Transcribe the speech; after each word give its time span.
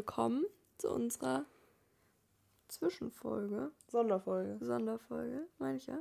willkommen 0.00 0.46
zu 0.78 0.88
unserer 0.88 1.44
Zwischenfolge. 2.68 3.70
Sonderfolge. 3.86 4.56
Sonderfolge, 4.64 5.46
meine 5.58 5.76
ich 5.76 5.88
ja. 5.88 5.98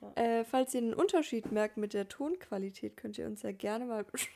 ja. 0.00 0.12
Äh, 0.14 0.44
falls 0.44 0.74
ihr 0.74 0.82
einen 0.82 0.94
Unterschied 0.94 1.50
merkt 1.50 1.76
mit 1.76 1.92
der 1.92 2.08
Tonqualität, 2.08 2.96
könnt 2.96 3.18
ihr 3.18 3.26
uns 3.26 3.42
ja 3.42 3.50
gerne 3.50 3.86
mal 3.86 4.04
Bescheid 4.12 4.30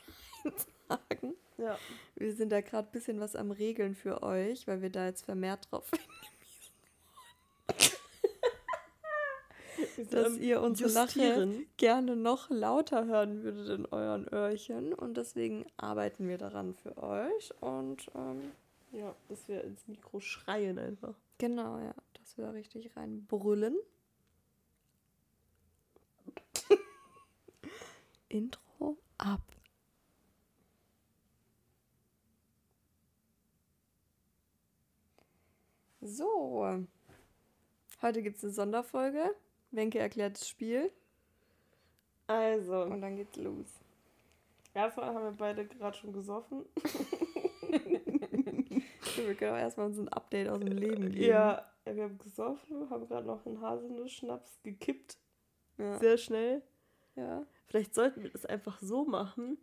sagen. 0.89 1.35
Ja. 1.57 1.77
Wir 2.15 2.35
sind 2.35 2.51
da 2.51 2.59
gerade 2.59 2.89
ein 2.89 2.91
bisschen 2.91 3.21
was 3.21 3.37
am 3.37 3.51
Regeln 3.51 3.95
für 3.95 4.23
euch, 4.23 4.67
weil 4.67 4.81
wir 4.81 4.89
da 4.89 5.05
jetzt 5.05 5.23
vermehrt 5.23 5.71
drauf 5.71 5.89
dass 10.11 10.37
ihr 10.37 10.61
unsere 10.61 10.91
Lache 10.91 11.65
gerne 11.77 12.17
noch 12.17 12.49
lauter 12.49 13.05
hören 13.05 13.43
würdet 13.43 13.69
in 13.69 13.85
euren 13.85 14.27
Öhrchen. 14.27 14.93
Und 14.93 15.15
deswegen 15.15 15.65
arbeiten 15.77 16.27
wir 16.27 16.37
daran 16.37 16.73
für 16.73 16.97
euch. 16.97 17.53
Und 17.61 18.07
ähm, 18.15 18.51
ja, 18.95 19.15
dass 19.27 19.47
wir 19.47 19.63
ins 19.63 19.87
Mikro 19.87 20.19
schreien 20.19 20.79
einfach. 20.79 21.15
Genau, 21.37 21.79
ja. 21.79 21.93
Dass 22.13 22.37
wir 22.37 22.45
da 22.45 22.51
richtig 22.51 22.95
reinbrüllen. 22.95 23.75
Intro 28.29 28.97
ab. 29.17 29.41
So. 36.01 36.85
Heute 38.01 38.21
gibt 38.21 38.37
es 38.37 38.43
eine 38.43 38.53
Sonderfolge. 38.53 39.35
Wenke 39.71 39.99
erklärt 39.99 40.39
das 40.39 40.47
Spiel. 40.47 40.91
Also. 42.27 42.83
Und 42.83 43.01
dann 43.01 43.17
geht's 43.17 43.35
los. 43.35 43.67
Erstmal 44.73 45.07
haben 45.07 45.23
wir 45.23 45.31
beide 45.31 45.65
gerade 45.65 45.97
schon 45.97 46.13
gesoffen. 46.13 46.65
wir 49.17 49.35
können 49.35 49.53
auch 49.53 49.59
erstmal 49.59 49.87
uns 49.87 49.99
ein 49.99 50.09
Update 50.09 50.49
aus 50.49 50.59
dem 50.59 50.77
Leben 50.77 51.11
geben. 51.11 51.23
Ja, 51.23 51.65
wir 51.85 52.03
haben 52.03 52.17
gesoffen, 52.17 52.89
haben 52.89 53.07
gerade 53.07 53.27
noch 53.27 53.45
einen 53.45 53.61
Haselnuss-Schnaps 53.61 54.61
gekippt. 54.63 55.17
Ja. 55.77 55.99
Sehr 55.99 56.17
schnell. 56.17 56.61
Ja. 57.15 57.45
Vielleicht 57.67 57.93
sollten 57.93 58.23
wir 58.23 58.29
das 58.29 58.45
einfach 58.45 58.79
so 58.79 59.05
machen, 59.05 59.57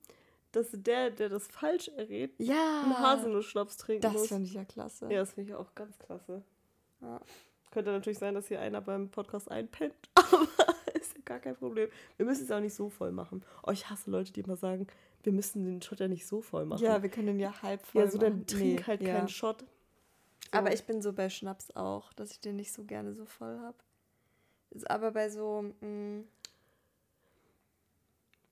dass 0.53 0.69
der, 0.73 1.11
der 1.11 1.29
das 1.29 1.49
falsch 1.49 1.89
errät, 1.89 2.35
ja. 2.39 2.83
einen 2.83 2.99
Haselnuss-Schnaps 2.99 3.77
trinken 3.79 4.03
das 4.03 4.13
muss. 4.13 4.23
Das 4.23 4.29
finde 4.29 4.47
ich 4.47 4.55
ja 4.55 4.65
klasse. 4.65 5.11
Ja, 5.11 5.21
das 5.21 5.33
finde 5.33 5.51
ich 5.51 5.57
auch 5.57 5.75
ganz 5.75 5.99
klasse. 5.99 6.43
Ja. 7.01 7.21
Könnte 7.71 7.91
natürlich 7.91 8.19
sein, 8.19 8.35
dass 8.35 8.49
hier 8.49 8.61
einer 8.61 8.83
beim 8.83 9.11
Podcast 9.11 9.51
einpennt, 9.51 10.11
aber 10.15 10.47
gar 11.25 11.39
kein 11.39 11.57
Problem. 11.57 11.89
Wir 12.17 12.27
müssen 12.27 12.45
es 12.45 12.51
auch 12.51 12.61
nicht 12.61 12.75
so 12.75 12.89
voll 12.89 13.13
machen. 13.13 13.43
Oh, 13.67 13.71
ich 13.71 13.89
hasse 13.89 14.11
Leute, 14.11 14.33
die 14.33 14.41
immer 14.41 14.57
sagen, 14.57 14.87
wir 15.23 15.33
müssen 15.33 15.65
den 15.65 15.83
Shot 15.83 16.01
ja 16.01 16.09
nicht 16.09 16.27
so 16.27 16.41
voll 16.41 16.67
machen. 16.67 16.83
Ja, 16.83 17.03
wir 17.03 17.09
können 17.09 17.29
den 17.29 17.41
ja 17.41 17.63
halb 17.63 17.85
voll 17.87 18.05
machen. 18.05 18.07
Ja, 18.07 18.13
so 18.13 18.19
dann 18.19 18.47
trink 18.47 18.81
nee, 18.81 18.85
halt 18.87 19.03
ja. 19.03 19.15
keinen 19.15 19.29
Shot. 19.29 19.61
So. 19.61 19.67
Aber 20.53 20.73
ich 20.73 20.85
bin 20.85 21.01
so 21.01 21.13
bei 21.13 21.31
Schnaps 21.31 21.75
auch, 21.77 22.13
dass 22.13 22.31
ich 22.31 22.41
den 22.41 22.57
nicht 22.57 22.73
so 22.73 22.85
gerne 22.85 23.15
so 23.15 23.25
voll 23.25 23.59
habe. 23.59 23.77
Aber 24.87 25.13
bei 25.13 25.29
so 25.29 25.63
mh, 25.81 25.87
mm, 25.87 26.25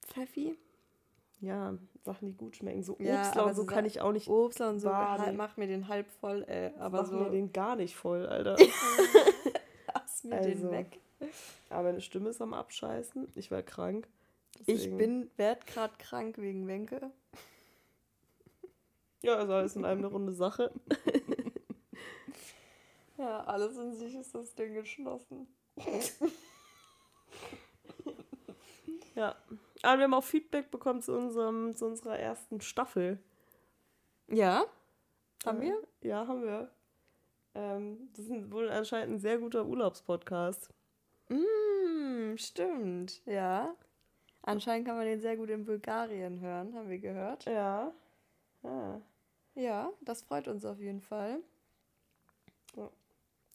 Pfeffi. 0.06 0.56
Ja, 1.40 1.74
Sachen, 2.02 2.28
die 2.28 2.36
gut 2.36 2.56
schmecken. 2.56 2.82
So 2.82 2.96
ja, 2.98 3.22
Obstler 3.22 3.46
und 3.46 3.54
so 3.54 3.64
kann 3.64 3.86
ich 3.86 4.00
auch 4.00 4.12
nicht. 4.12 4.28
Obstler 4.28 4.68
und 4.68 4.80
so 4.80 4.88
baden. 4.88 5.36
macht 5.36 5.56
mir 5.56 5.66
den 5.66 5.88
halb 5.88 6.10
voll, 6.10 6.44
ey. 6.46 6.72
Aber 6.78 7.04
so. 7.06 7.16
mir 7.16 7.30
den 7.30 7.52
gar 7.52 7.76
nicht 7.76 7.96
voll, 7.96 8.26
Alter. 8.26 8.56
Lass 9.94 10.24
mir 10.24 10.36
also, 10.36 10.48
den 10.48 10.70
weg. 10.70 11.00
Aber 11.68 11.84
meine 11.84 12.00
Stimme 12.00 12.30
ist 12.30 12.40
am 12.40 12.54
Abscheißen. 12.54 13.28
Ich 13.34 13.50
war 13.50 13.62
krank. 13.62 14.08
Deswegen. 14.60 14.80
Ich 14.80 14.96
bin, 14.96 15.30
werd 15.36 15.66
gerade 15.66 15.94
krank 15.98 16.38
wegen 16.38 16.66
Wenke. 16.66 17.10
Ja, 19.22 19.36
also 19.36 19.52
alles 19.52 19.76
in 19.76 19.84
einem 19.84 19.98
eine 19.98 20.06
runde 20.06 20.32
Sache. 20.32 20.72
ja, 23.18 23.44
alles 23.44 23.76
in 23.76 23.94
sich 23.94 24.14
ist 24.14 24.34
das 24.34 24.54
Ding 24.54 24.72
geschlossen. 24.72 25.46
ja. 29.14 29.36
Aber 29.82 29.98
wir 29.98 30.04
haben 30.04 30.14
auch 30.14 30.24
Feedback 30.24 30.70
bekommen 30.70 31.02
zu, 31.02 31.12
unserem, 31.12 31.76
zu 31.76 31.84
unserer 31.84 32.18
ersten 32.18 32.62
Staffel. 32.62 33.18
Ja? 34.28 34.64
Haben 35.44 35.60
wir? 35.60 35.76
Ja, 36.00 36.26
haben 36.26 36.42
wir. 36.42 36.70
Ähm, 37.54 38.08
das 38.16 38.26
ist 38.26 38.50
wohl 38.50 38.70
anscheinend 38.70 39.16
ein 39.16 39.18
sehr 39.18 39.38
guter 39.38 39.66
Urlaubspodcast. 39.66 40.70
Mm, 41.30 42.36
stimmt, 42.36 43.24
ja. 43.26 43.74
Anscheinend 44.42 44.86
kann 44.86 44.96
man 44.96 45.06
den 45.06 45.20
sehr 45.20 45.36
gut 45.36 45.50
in 45.50 45.64
Bulgarien 45.64 46.40
hören, 46.40 46.74
haben 46.74 46.88
wir 46.88 46.98
gehört. 46.98 47.44
Ja. 47.44 47.92
Ja, 48.62 49.00
ja 49.54 49.92
das 50.00 50.22
freut 50.22 50.48
uns 50.48 50.64
auf 50.64 50.78
jeden 50.78 51.00
Fall. 51.00 51.40
Ja. 52.76 52.90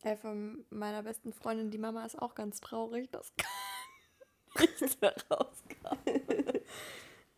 Äh, 0.03 0.15
von 0.15 0.65
meiner 0.69 1.03
besten 1.03 1.33
Freundin, 1.33 1.71
die 1.71 1.77
Mama 1.77 2.05
ist 2.05 2.21
auch 2.21 2.35
ganz 2.35 2.61
traurig, 2.61 3.09
dass 3.11 3.33
nichts 4.59 5.01
mehr 5.01 5.15
rauskam. 5.29 5.97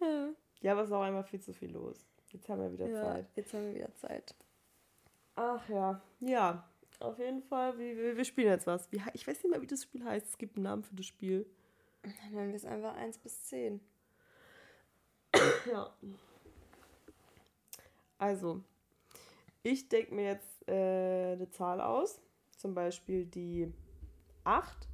ja. 0.01 0.29
ja, 0.61 0.71
aber 0.73 0.81
es 0.81 0.89
ist 0.89 0.93
auch 0.93 1.01
einmal 1.01 1.23
viel 1.23 1.41
zu 1.41 1.53
viel 1.53 1.71
los. 1.71 2.05
Jetzt 2.31 2.49
haben 2.49 2.61
wir 2.61 2.71
wieder 2.71 2.87
ja, 2.87 3.01
Zeit. 3.01 3.25
Jetzt 3.35 3.53
haben 3.53 3.65
wir 3.67 3.75
wieder 3.75 3.95
Zeit. 3.95 4.35
Ach 5.35 5.67
ja. 5.69 6.01
Ja, 6.19 6.67
auf 6.99 7.19
jeden 7.19 7.41
Fall. 7.43 7.77
Wir, 7.77 8.17
wir 8.17 8.25
spielen 8.25 8.49
jetzt 8.49 8.67
was. 8.67 8.87
Ich 9.13 9.27
weiß 9.27 9.43
nicht 9.43 9.51
mehr, 9.51 9.61
wie 9.61 9.67
das 9.67 9.83
Spiel 9.83 10.03
heißt. 10.03 10.27
Es 10.27 10.37
gibt 10.37 10.55
einen 10.55 10.63
Namen 10.63 10.83
für 10.83 10.95
das 10.95 11.05
Spiel. 11.05 11.45
Dann 12.03 12.33
nennen 12.33 12.49
wir 12.49 12.55
es 12.55 12.65
einfach 12.65 12.95
1 12.95 13.17
bis 13.19 13.45
10. 13.45 13.79
ja. 15.71 15.93
Also, 18.17 18.63
ich 19.63 19.89
denke 19.89 20.15
mir 20.15 20.25
jetzt 20.25 20.67
äh, 20.67 21.33
eine 21.33 21.49
Zahl 21.49 21.81
aus. 21.81 22.21
Zum 22.57 22.73
Beispiel 22.73 23.25
die 23.25 23.71
8. 24.43 24.87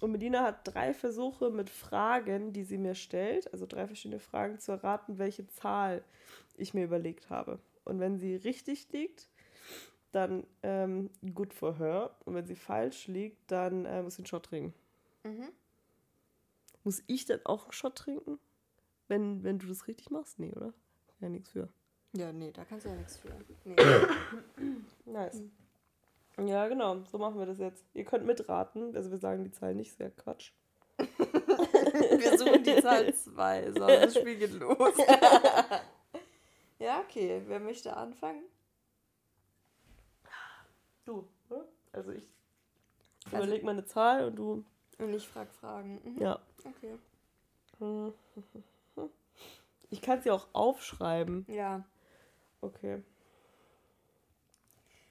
Und 0.00 0.12
Medina 0.12 0.42
hat 0.42 0.60
drei 0.64 0.92
Versuche 0.92 1.50
mit 1.50 1.70
Fragen, 1.70 2.52
die 2.52 2.64
sie 2.64 2.76
mir 2.78 2.94
stellt, 2.94 3.50
also 3.52 3.64
drei 3.66 3.86
verschiedene 3.86 4.20
Fragen 4.20 4.58
zu 4.58 4.72
erraten, 4.72 5.18
welche 5.18 5.46
Zahl 5.46 6.04
ich 6.56 6.74
mir 6.74 6.84
überlegt 6.84 7.30
habe. 7.30 7.60
Und 7.84 8.00
wenn 8.00 8.18
sie 8.18 8.36
richtig 8.36 8.92
liegt, 8.92 9.28
dann 10.12 10.46
ähm, 10.62 11.10
good 11.34 11.52
for 11.52 11.78
her. 11.78 12.16
Und 12.24 12.34
wenn 12.34 12.46
sie 12.46 12.56
falsch 12.56 13.06
liegt, 13.06 13.50
dann 13.50 13.84
äh, 13.84 14.02
muss 14.02 14.16
sie 14.16 14.20
einen 14.20 14.26
Shot 14.26 14.46
trinken. 14.46 14.74
Mhm. 15.24 15.48
Muss 16.84 17.02
ich 17.06 17.24
dann 17.26 17.40
auch 17.44 17.64
einen 17.64 17.72
Shot 17.72 17.96
trinken? 17.96 18.38
Wenn, 19.08 19.44
wenn 19.44 19.58
du 19.58 19.66
das 19.66 19.86
richtig 19.86 20.10
machst? 20.10 20.38
Nee, 20.38 20.52
oder? 20.52 20.72
Ja, 21.20 21.28
nichts 21.28 21.50
für. 21.50 21.68
Ja, 22.12 22.32
nee, 22.32 22.50
da 22.52 22.64
kannst 22.64 22.86
du 22.86 22.90
ja 22.90 22.96
nichts 22.96 23.18
für. 23.18 23.28
Nee. 23.64 23.76
nice. 25.04 25.40
Mhm. 25.40 26.48
Ja, 26.48 26.68
genau, 26.68 27.02
so 27.10 27.18
machen 27.18 27.38
wir 27.38 27.46
das 27.46 27.58
jetzt. 27.58 27.84
Ihr 27.94 28.04
könnt 28.04 28.26
mitraten, 28.26 28.94
also 28.94 29.10
wir 29.10 29.18
sagen 29.18 29.44
die 29.44 29.52
Zahl 29.52 29.74
nicht, 29.74 29.96
sehr 29.96 30.10
Quatsch. 30.10 30.52
wir 30.98 32.38
suchen 32.38 32.62
die 32.62 32.80
Zahl 32.82 33.12
2, 33.12 33.72
so, 33.72 33.86
das 33.86 34.14
Spiel 34.14 34.36
geht 34.36 34.52
los. 34.52 34.94
ja, 36.78 37.00
okay, 37.00 37.42
wer 37.46 37.60
möchte 37.60 37.96
anfangen? 37.96 38.44
Du, 41.06 41.26
oder? 41.48 41.64
Also 41.92 42.10
ich 42.10 42.28
also, 43.26 43.38
überleg 43.38 43.64
mal 43.64 43.70
eine 43.70 43.86
Zahl 43.86 44.26
und 44.26 44.36
du. 44.36 44.64
Und 44.98 45.14
ich 45.14 45.26
frage 45.26 45.50
Fragen. 45.50 46.00
Mhm. 46.04 46.20
Ja. 46.20 46.40
Okay. 46.64 46.98
Ich 49.88 50.02
kann 50.02 50.20
sie 50.20 50.32
auch 50.32 50.48
aufschreiben. 50.52 51.46
Ja. 51.48 51.84
Okay. 52.60 53.04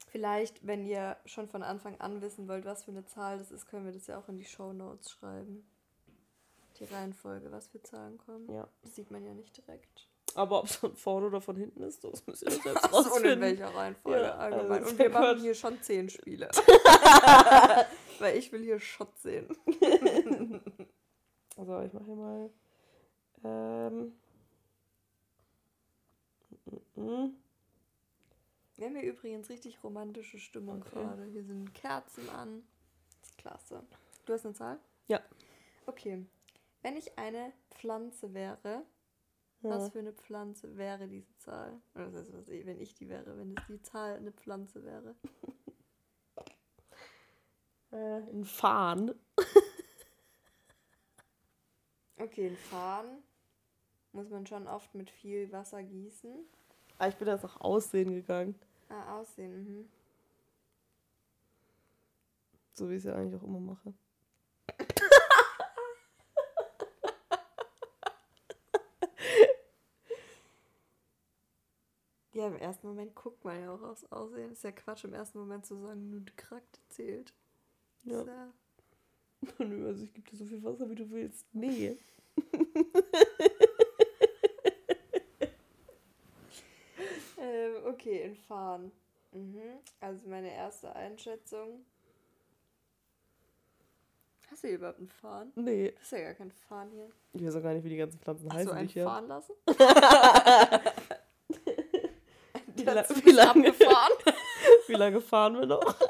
Vielleicht, 0.07 0.67
wenn 0.67 0.85
ihr 0.85 1.15
schon 1.25 1.47
von 1.47 1.63
Anfang 1.63 1.99
an 2.01 2.21
wissen 2.21 2.49
wollt, 2.49 2.65
was 2.65 2.83
für 2.83 2.91
eine 2.91 3.05
Zahl 3.05 3.37
das 3.37 3.51
ist, 3.51 3.67
können 3.67 3.85
wir 3.85 3.93
das 3.93 4.07
ja 4.07 4.17
auch 4.17 4.27
in 4.27 4.37
die 4.37 4.43
Show 4.43 4.73
Notes 4.73 5.11
schreiben. 5.11 5.65
Die 6.77 6.83
Reihenfolge, 6.83 7.51
was 7.53 7.67
für 7.67 7.81
Zahlen 7.81 8.17
kommen. 8.17 8.51
Ja. 8.51 8.67
Das 8.81 8.95
sieht 8.95 9.11
man 9.11 9.23
ja 9.23 9.33
nicht 9.33 9.55
direkt. 9.55 10.09
Aber 10.35 10.59
ob 10.59 10.65
es 10.65 10.75
von 10.75 10.95
vorne 10.97 11.27
oder 11.27 11.39
von 11.39 11.55
hinten 11.55 11.81
ist, 11.81 12.03
das 12.03 12.27
müsst 12.27 12.43
ihr 12.43 12.51
selbst 12.51 12.93
rausfinden. 12.93 13.23
Und 13.23 13.25
in 13.25 13.41
welcher 13.41 13.73
Reihenfolge 13.73 14.21
ja, 14.21 14.35
allgemein. 14.35 14.71
Also 14.71 14.91
Und 14.91 14.99
wir 14.99 15.09
machen 15.11 15.39
hier 15.39 15.55
schon 15.55 15.81
zehn 15.81 16.09
Spiele. 16.09 16.49
Weil 18.19 18.37
ich 18.37 18.51
will 18.51 18.61
hier 18.61 18.79
Shot 18.79 19.17
sehen. 19.17 19.47
also 21.55 21.81
ich 21.81 21.93
mache 21.93 22.05
hier 22.05 22.15
mal. 22.15 22.49
Ähm. 23.45 24.13
-mm. 26.97 27.31
Wir 28.75 28.87
haben 28.87 28.95
hier 28.97 29.09
übrigens 29.09 29.49
richtig 29.49 29.81
romantische 29.85 30.37
Stimmung 30.37 30.81
okay. 30.81 30.99
gerade. 30.99 31.25
Hier 31.31 31.45
sind 31.45 31.73
Kerzen 31.73 32.29
an. 32.29 32.63
Das 33.21 33.29
ist 33.29 33.37
klasse. 33.37 33.83
Du 34.25 34.33
hast 34.33 34.45
eine 34.45 34.53
Zahl? 34.53 34.79
Ja. 35.07 35.21
Okay. 35.85 36.25
Wenn 36.81 36.97
ich 36.97 37.17
eine 37.17 37.53
Pflanze 37.69 38.33
wäre, 38.33 38.83
ja. 39.65 39.71
was 39.71 39.89
für 39.89 39.99
eine 39.99 40.13
Pflanze 40.13 40.77
wäre 40.77 41.07
diese 41.07 41.35
Zahl? 41.37 41.79
Oder 41.93 42.05
das 42.05 42.21
heißt, 42.21 42.33
was 42.33 42.49
ich, 42.49 42.65
wenn 42.65 42.79
ich 42.79 42.93
die 42.93 43.09
wäre, 43.09 43.37
wenn 43.37 43.55
es 43.57 43.63
die 43.67 43.81
Zahl 43.81 44.15
eine 44.15 44.31
Pflanze 44.31 44.83
wäre? 44.83 45.15
äh, 47.91 48.21
ein 48.31 48.45
Farn. 48.45 49.13
okay, 52.17 52.47
ein 52.47 52.57
Farn 52.57 53.23
muss 54.13 54.29
man 54.29 54.47
schon 54.47 54.67
oft 54.67 54.93
mit 54.95 55.09
viel 55.09 55.51
Wasser 55.51 55.83
gießen. 55.83 56.33
Ah, 56.97 57.07
ich 57.07 57.15
bin 57.15 57.27
jetzt 57.27 57.43
nach 57.43 57.59
Aussehen 57.59 58.13
gegangen. 58.13 58.55
Ah, 58.89 59.19
Aussehen, 59.19 59.63
mhm. 59.63 59.89
So 62.73 62.89
wie 62.89 62.93
ich 62.93 62.99
es 62.99 63.05
ja 63.05 63.15
eigentlich 63.15 63.41
auch 63.41 63.45
immer 63.45 63.59
mache. 63.59 63.93
Ja, 72.35 72.47
im 72.47 72.57
ersten 72.57 72.85
Moment 72.87 73.15
guckt 73.15 73.43
man 73.45 73.61
ja 73.61 73.73
auch 73.73 73.81
aufs 73.81 74.03
Aussehen. 74.11 74.51
Ist 74.51 74.65
ja 74.65 74.73
Quatsch, 74.73 75.05
im 75.05 75.13
ersten 75.13 75.39
Moment 75.39 75.65
zu 75.65 75.77
sagen, 75.77 76.09
nur 76.09 76.19
die 76.19 76.35
Charakter 76.35 76.81
zählt. 76.89 77.33
Ja. 78.03 78.23
ja. 78.23 78.51
Nö, 79.59 79.87
also 79.87 80.03
ich 80.03 80.13
gebe 80.13 80.29
dir 80.29 80.35
so 80.35 80.45
viel 80.45 80.61
Wasser, 80.61 80.89
wie 80.89 80.95
du 80.95 81.09
willst. 81.11 81.45
Nee. 81.53 81.95
ähm, 87.39 87.75
okay, 87.85 88.23
in 88.23 88.35
Fahren. 88.35 88.91
Mhm. 89.31 89.79
Also 90.01 90.27
meine 90.27 90.53
erste 90.53 90.93
Einschätzung. 90.93 91.85
Hast 94.51 94.61
du 94.61 94.67
hier 94.67 94.75
überhaupt 94.75 94.99
ein 94.99 95.07
Fahren? 95.07 95.53
Nee. 95.55 95.93
Das 95.93 96.03
ist 96.03 96.11
ja 96.11 96.19
gar 96.19 96.33
kein 96.33 96.51
Fahren 96.51 96.91
hier. 96.91 97.09
Ich 97.31 97.45
weiß 97.45 97.55
auch 97.55 97.63
gar 97.63 97.73
nicht, 97.73 97.85
wie 97.85 97.89
die 97.89 97.95
ganzen 97.95 98.19
Pflanzen 98.19 98.49
Hast 98.49 98.57
heißen. 98.57 98.75
Hast 98.75 98.93
du 98.93 98.99
einen 98.99 99.07
fahren 99.07 99.27
lassen? 99.29 99.53
wie, 102.85 102.91
la 102.91 103.05
wie, 103.09 103.31
lange, 103.31 103.73
wie 104.87 104.93
lange 104.93 105.21
fahren 105.21 105.59
wir 105.59 105.65
noch? 105.65 105.95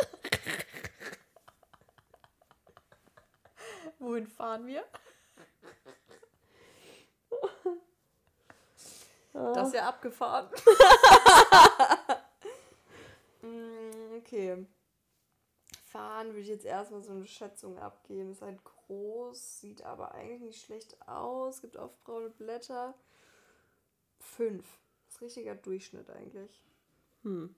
Wohin 4.00 4.27
fahren 4.27 4.68
wir? 4.68 4.83
Das 9.33 9.68
ist 9.68 9.74
ja 9.74 9.88
abgefahren. 9.88 10.50
Mm, 13.42 14.18
okay. 14.18 14.66
Fahren 15.83 16.30
würde 16.30 16.39
ich 16.39 16.48
jetzt 16.48 16.66
erstmal 16.66 17.04
so 17.04 17.12
eine 17.12 17.27
Schätzung 17.27 17.77
abgeben. 17.77 18.31
Ist 18.31 18.42
halt 18.42 18.60
groß, 18.63 19.60
sieht 19.60 19.83
aber 19.83 20.16
eigentlich 20.16 20.42
nicht 20.42 20.66
schlecht 20.66 21.00
aus. 21.07 21.62
Gibt 21.62 21.77
oft 21.77 22.04
braune 22.04 22.31
Blätter. 22.31 22.95
Fünf. 24.19 24.66
Ist 25.16 25.22
richtiger 25.22 25.56
Durchschnitt 25.56 26.10
eigentlich. 26.10 26.62
Hm. 27.24 27.56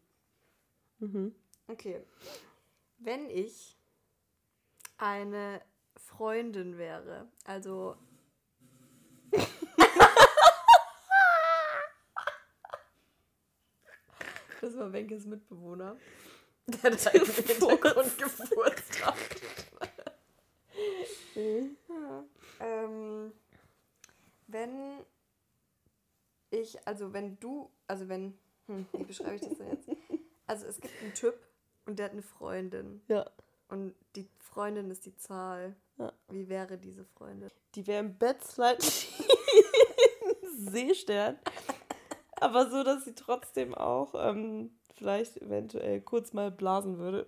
Mhm. 1.00 1.34
Okay. 1.68 2.04
Wenn 3.00 3.32
ich 3.32 3.76
eine 5.00 5.64
Freundin 5.96 6.78
wäre, 6.78 7.28
also. 7.46 7.98
das 14.62 14.78
war 14.78 14.94
Wenkes 14.94 15.26
Mitbewohner. 15.26 15.98
Der 16.68 16.92
hat 16.92 17.08
einen 17.16 17.26
Hintergrund 17.26 18.20
gefurzt 18.20 19.04
hat. 19.06 19.16
ja. 21.34 22.24
ähm, 22.60 23.34
wenn 24.46 25.04
ich, 26.50 26.88
also 26.88 27.14
wenn 27.14 27.40
du, 27.40 27.70
also 27.88 28.08
wenn, 28.10 28.38
hm, 28.68 28.86
wie 28.94 29.04
beschreibe 29.04 29.36
ich 29.36 29.42
das 29.42 29.58
denn 29.58 29.70
jetzt? 29.70 29.90
Also 30.46 30.66
es 30.66 30.80
gibt 30.80 30.94
einen 31.02 31.14
Typ 31.14 31.36
und 31.86 32.00
der 32.00 32.06
hat 32.06 32.14
eine 32.14 32.22
Freundin. 32.22 33.02
Ja. 33.08 33.30
Und 33.68 33.94
die 34.16 34.30
Freundin 34.40 34.90
ist 34.90 35.06
die 35.06 35.16
Zahl. 35.18 35.76
Ja. 35.98 36.14
Wie 36.30 36.48
wäre 36.48 36.78
diese 36.78 37.04
Freundin? 37.04 37.50
Die 37.76 37.86
wäre 37.86 38.00
im 38.00 38.18
Bett 38.18 38.38
Seestern. 40.58 41.38
Aber 42.40 42.70
so, 42.70 42.84
dass 42.84 43.04
sie 43.04 43.16
trotzdem 43.16 43.76
auch 43.76 44.14
ähm, 44.16 44.72
vielleicht 44.96 45.38
eventuell 45.38 46.02
kurz 46.02 46.34
mal 46.34 46.52
blasen 46.52 46.98
würde. 46.98 47.28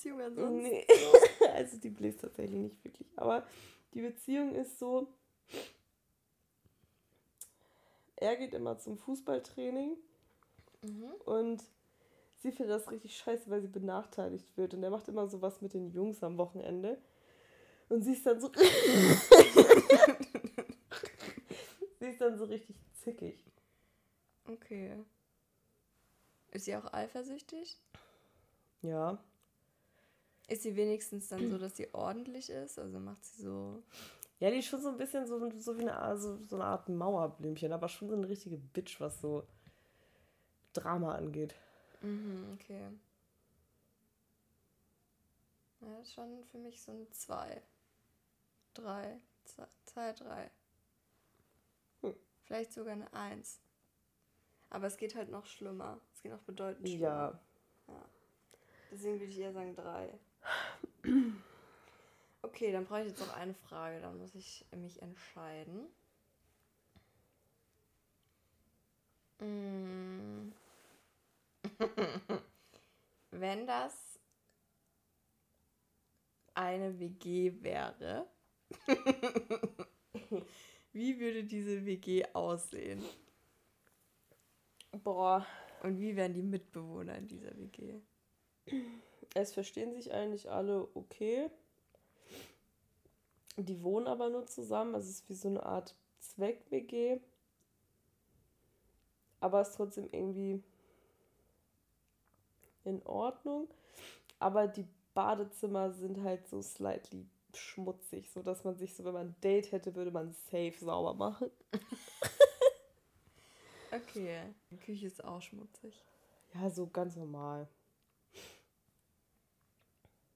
Beziehung 0.00 0.20
ansonsten? 0.22 0.62
Nee. 0.62 0.86
also 1.54 1.76
die 1.78 1.90
bläst 1.90 2.20
tatsächlich 2.20 2.58
nicht 2.58 2.84
wirklich. 2.84 3.09
Aber 3.20 3.46
die 3.94 4.00
Beziehung 4.00 4.54
ist 4.54 4.78
so, 4.78 5.08
er 8.16 8.36
geht 8.36 8.54
immer 8.54 8.78
zum 8.78 8.96
Fußballtraining 8.98 9.96
mhm. 10.82 11.10
und 11.24 11.62
sie 12.38 12.52
findet 12.52 12.74
das 12.74 12.90
richtig 12.90 13.16
scheiße, 13.16 13.50
weil 13.50 13.60
sie 13.62 13.68
benachteiligt 13.68 14.56
wird. 14.56 14.74
Und 14.74 14.82
er 14.82 14.90
macht 14.90 15.08
immer 15.08 15.28
so 15.28 15.40
was 15.42 15.60
mit 15.60 15.74
den 15.74 15.90
Jungs 15.90 16.22
am 16.22 16.38
Wochenende. 16.38 16.98
Und 17.88 18.02
sie 18.02 18.12
ist 18.12 18.24
dann 18.24 18.40
so. 18.40 18.50
sie 21.98 22.06
ist 22.06 22.20
dann 22.20 22.38
so 22.38 22.44
richtig 22.44 22.76
zickig. 23.02 23.44
Okay. 24.46 24.96
Ist 26.52 26.64
sie 26.64 26.76
auch 26.76 26.92
eifersüchtig? 26.92 27.78
Ja. 28.82 29.18
Ist 30.50 30.64
sie 30.64 30.74
wenigstens 30.74 31.28
dann 31.28 31.48
so, 31.48 31.58
dass 31.58 31.76
sie 31.76 31.94
ordentlich 31.94 32.50
ist? 32.50 32.78
Also 32.78 32.98
macht 32.98 33.24
sie 33.24 33.42
so. 33.42 33.82
Ja, 34.40 34.50
die 34.50 34.58
ist 34.58 34.66
schon 34.66 34.82
so 34.82 34.88
ein 34.88 34.96
bisschen 34.96 35.26
so, 35.26 35.38
so 35.58 35.76
wie 35.78 35.82
eine, 35.82 35.96
also 35.96 36.36
so 36.44 36.56
eine 36.56 36.64
Art 36.64 36.88
Mauerblümchen, 36.88 37.72
aber 37.72 37.88
schon 37.88 38.08
so 38.08 38.16
eine 38.16 38.28
richtige 38.28 38.56
Bitch, 38.56 39.00
was 39.00 39.20
so 39.20 39.46
Drama 40.72 41.14
angeht. 41.14 41.54
Mhm, 42.00 42.46
okay. 42.54 42.88
Ja, 45.80 45.88
das 45.98 46.08
ist 46.08 46.14
schon 46.14 46.44
für 46.50 46.58
mich 46.58 46.80
so 46.80 46.92
ein 46.92 47.06
2. 47.12 47.62
3. 48.74 49.20
2, 49.86 50.12
3. 50.12 50.50
Hm. 52.02 52.14
Vielleicht 52.44 52.72
sogar 52.72 52.94
eine 52.94 53.12
1. 53.12 53.60
Aber 54.70 54.86
es 54.86 54.96
geht 54.96 55.14
halt 55.14 55.30
noch 55.30 55.46
schlimmer. 55.46 56.00
Es 56.14 56.22
geht 56.22 56.32
noch 56.32 56.42
bedeutend 56.42 56.88
schlimmer. 56.88 57.04
Ja. 57.06 57.40
ja. 57.88 58.04
Deswegen 58.90 59.20
würde 59.20 59.32
ich 59.32 59.38
eher 59.38 59.52
sagen 59.52 59.76
3. 59.76 60.18
Okay, 62.42 62.72
dann 62.72 62.84
brauche 62.84 63.02
ich 63.02 63.08
jetzt 63.08 63.20
noch 63.20 63.34
eine 63.36 63.54
Frage. 63.54 64.00
Dann 64.00 64.18
muss 64.18 64.34
ich 64.34 64.64
mich 64.72 65.00
entscheiden. 65.00 65.86
Mm. 69.38 70.52
Wenn 73.30 73.66
das 73.66 74.20
eine 76.54 76.98
WG 76.98 77.62
wäre, 77.62 78.26
wie 80.92 81.18
würde 81.18 81.44
diese 81.44 81.86
WG 81.86 82.24
aussehen? 82.32 83.02
Boah. 85.02 85.46
Und 85.82 85.98
wie 85.98 86.14
wären 86.16 86.34
die 86.34 86.42
Mitbewohner 86.42 87.16
in 87.16 87.26
dieser 87.26 87.56
WG? 87.56 88.00
Es 89.34 89.52
verstehen 89.52 89.94
sich 89.94 90.12
eigentlich 90.12 90.50
alle 90.50 90.88
okay. 90.94 91.50
Die 93.56 93.82
wohnen 93.82 94.06
aber 94.06 94.30
nur 94.30 94.46
zusammen. 94.46 94.94
Also 94.94 95.08
es 95.08 95.20
ist 95.20 95.28
wie 95.28 95.34
so 95.34 95.48
eine 95.48 95.64
Art 95.64 95.94
Zweck-WG. 96.20 97.20
Aber 99.40 99.60
es 99.60 99.70
ist 99.70 99.76
trotzdem 99.76 100.08
irgendwie 100.12 100.62
in 102.84 103.04
Ordnung. 103.06 103.68
Aber 104.38 104.68
die 104.68 104.86
Badezimmer 105.14 105.92
sind 105.92 106.22
halt 106.22 106.46
so 106.48 106.62
slightly 106.62 107.26
schmutzig, 107.54 108.30
so 108.30 108.42
dass 108.42 108.64
man 108.64 108.76
sich 108.76 108.94
so, 108.94 109.04
wenn 109.04 109.12
man 109.12 109.28
ein 109.28 109.36
Date 109.42 109.72
hätte, 109.72 109.94
würde 109.94 110.10
man 110.10 110.32
safe 110.50 110.74
sauber 110.78 111.14
machen. 111.14 111.50
okay. 113.92 114.42
Die 114.70 114.76
Küche 114.76 115.06
ist 115.06 115.24
auch 115.24 115.42
schmutzig. 115.42 116.02
Ja, 116.54 116.70
so 116.70 116.86
ganz 116.86 117.16
normal. 117.16 117.68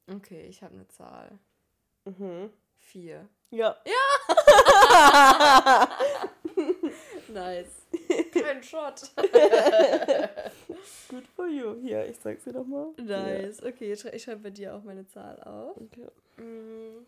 Okay, 0.07 0.47
ich 0.49 0.63
habe 0.63 0.75
eine 0.75 0.87
Zahl. 0.89 1.39
Mhm. 2.05 2.51
Vier. 2.77 3.29
Ja. 3.51 3.77
Ja! 3.87 3.95
nice. 7.29 7.87
Kein 8.33 8.63
Shot. 8.63 9.11
Good 11.09 11.27
for 11.35 11.47
you. 11.47 11.81
Hier, 11.81 12.07
ich 12.07 12.19
sag's 12.19 12.45
dir 12.45 12.53
doch 12.53 12.67
mal. 12.67 12.93
Nice. 12.99 13.61
Ja. 13.61 13.69
Okay, 13.69 13.93
ich 13.93 14.23
schreibe 14.23 14.43
bei 14.43 14.51
dir 14.51 14.75
auch 14.75 14.83
meine 14.83 15.07
Zahl 15.07 15.43
auf. 15.43 15.77
Okay. 15.79 16.09
Mm. 16.37 17.07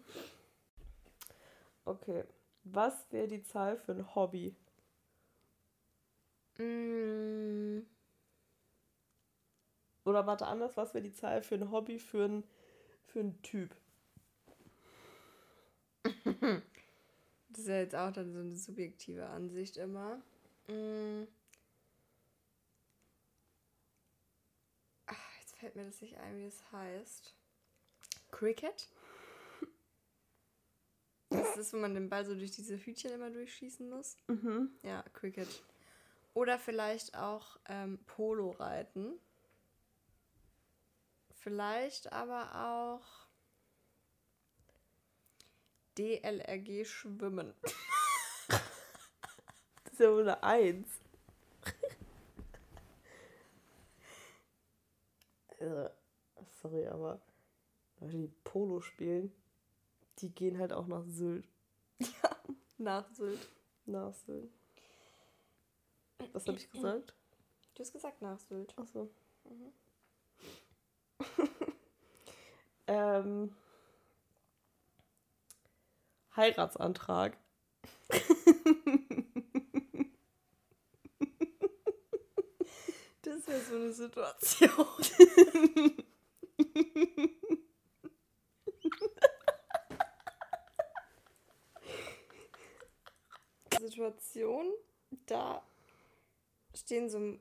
Okay. 1.84 2.24
Was 2.64 2.94
wäre 3.10 3.28
die 3.28 3.42
Zahl 3.42 3.76
für 3.76 3.92
ein 3.92 4.14
Hobby? 4.14 4.56
Mm. 6.58 7.80
Oder 10.04 10.26
warte 10.26 10.46
anders, 10.46 10.76
was 10.76 10.94
wäre 10.94 11.02
die 11.02 11.12
Zahl 11.12 11.42
für 11.42 11.56
ein 11.56 11.70
Hobby 11.70 11.98
für 11.98 12.24
einen 12.24 12.44
für 13.16 13.20
ein 13.20 13.40
Typ? 13.40 13.74
Das 17.48 17.60
ist 17.60 17.68
ja 17.68 17.78
jetzt 17.78 17.94
auch 17.94 18.12
dann 18.12 18.34
so 18.34 18.40
eine 18.40 18.54
subjektive 18.54 19.26
Ansicht 19.26 19.78
immer. 19.78 20.16
Mm. 20.68 21.22
Ach, 25.06 25.38
jetzt 25.40 25.56
fällt 25.56 25.74
mir 25.74 25.86
das 25.86 26.02
nicht 26.02 26.18
ein, 26.18 26.36
wie 26.36 26.44
es 26.44 26.62
heißt. 26.70 27.34
Cricket? 28.30 28.90
Das 31.30 31.56
ist, 31.56 31.72
wo 31.72 31.78
man 31.78 31.94
den 31.94 32.10
Ball 32.10 32.26
so 32.26 32.34
durch 32.34 32.50
diese 32.50 32.76
Hütchen 32.76 33.12
immer 33.12 33.30
durchschießen 33.30 33.88
muss. 33.88 34.18
Mhm. 34.28 34.72
Ja, 34.82 35.02
Cricket. 35.14 35.48
Oder 36.34 36.58
vielleicht 36.58 37.16
auch 37.16 37.58
ähm, 37.66 37.98
Polo 38.04 38.50
reiten. 38.50 39.18
Vielleicht 41.46 42.12
aber 42.12 42.54
auch 42.56 43.06
DLRG 45.96 46.84
schwimmen. 46.84 47.54
das 48.48 48.60
ist 49.92 50.00
ja 50.00 50.10
wohl 50.10 50.22
eine 50.22 50.42
Eins. 50.42 50.88
also, 55.60 55.88
sorry, 56.60 56.88
aber 56.88 57.20
Leute, 58.00 58.16
die 58.16 58.34
Polo 58.42 58.80
spielen, 58.80 59.32
die 60.18 60.34
gehen 60.34 60.58
halt 60.58 60.72
auch 60.72 60.88
nach 60.88 61.04
Sylt. 61.06 61.46
Ja, 62.00 62.36
nach 62.76 63.08
Sylt. 63.14 63.48
Nach 63.84 64.12
Sylt. 64.12 64.50
Was 66.32 66.48
habe 66.48 66.58
ich 66.58 66.68
gesagt? 66.68 67.14
Du 67.76 67.84
hast 67.84 67.92
gesagt 67.92 68.20
nach 68.20 68.40
Sylt. 68.40 68.76
Achso. 68.76 69.08
Mhm. 69.44 69.72
ähm, 72.86 73.54
Heiratsantrag. 76.36 77.36
das 83.22 83.46
wäre 83.46 83.60
so 83.60 83.76
eine 83.76 83.92
Situation. 83.92 84.86
Situation, 93.96 94.66
da 95.26 95.62
stehen 96.74 97.08
so, 97.08 97.38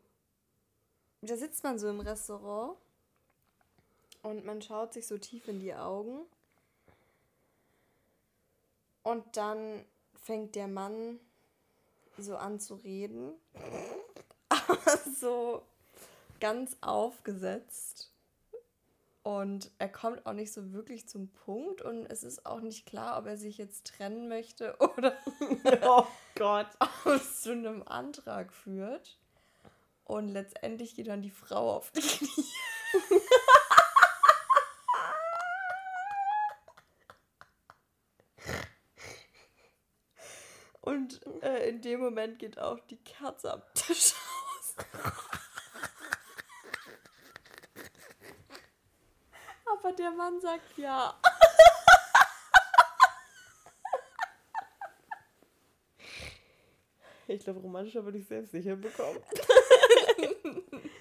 da 1.21 1.35
sitzt 1.35 1.63
man 1.63 1.77
so 1.77 1.89
im 1.89 1.99
Restaurant 1.99 2.77
und 4.25 4.43
man 4.43 4.59
schaut 4.59 4.91
sich 4.91 5.05
so 5.05 5.19
tief 5.19 5.47
in 5.47 5.59
die 5.59 5.75
Augen 5.75 6.25
und 9.03 9.37
dann 9.37 9.85
fängt 10.15 10.55
der 10.55 10.67
Mann 10.67 11.19
so 12.17 12.35
an 12.35 12.59
zu 12.59 12.73
reden, 12.73 13.33
aber 14.49 14.97
so 15.19 15.61
ganz 16.39 16.75
aufgesetzt. 16.81 18.11
Und 19.21 19.71
er 19.79 19.89
kommt 19.89 20.25
auch 20.25 20.33
nicht 20.33 20.53
so 20.53 20.71
wirklich 20.71 21.07
zum 21.07 21.29
Punkt 21.29 21.81
und 21.83 22.05
es 22.07 22.23
ist 22.23 22.45
auch 22.45 22.61
nicht 22.61 22.85
klar, 22.87 23.19
ob 23.19 23.27
er 23.27 23.37
sich 23.37 23.57
jetzt 23.59 23.85
trennen 23.85 24.27
möchte 24.27 24.75
oder 24.97 25.15
oh 25.83 26.05
Gott. 26.33 26.67
aus 27.05 27.41
zu 27.41 27.51
einem 27.51 27.83
Antrag 27.87 28.51
führt. 28.53 29.19
Und 30.03 30.29
letztendlich 30.29 30.95
geht 30.95 31.07
dann 31.07 31.21
die 31.21 31.31
Frau 31.31 31.75
auf 31.75 31.91
die 31.91 32.01
Knie. 32.01 32.45
Und 41.05 41.21
äh, 41.43 41.69
in 41.69 41.81
dem 41.81 41.99
Moment 41.99 42.39
geht 42.39 42.57
auch 42.57 42.79
die 42.89 42.97
Kerze 42.97 43.53
am 43.53 43.61
Tisch 43.75 44.15
aus. 44.15 44.75
Aber 49.67 49.91
der 49.91 50.09
Mann 50.09 50.41
sagt 50.41 50.75
ja. 50.79 51.13
Ich 57.27 57.43
glaube, 57.43 57.59
romantischer 57.59 58.05
würde 58.05 58.19
ich 58.19 58.27
selbst 58.27 58.53
nicht 58.53 58.65
hinbekommen. 58.65 59.19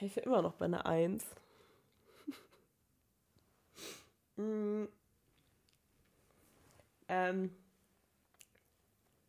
ich 0.00 0.14
bin 0.14 0.24
immer 0.24 0.42
noch 0.42 0.52
bei 0.54 0.66
einer 0.66 0.84
Eins. 0.84 1.24
Mm. 4.36 4.84
Ähm, 7.08 7.54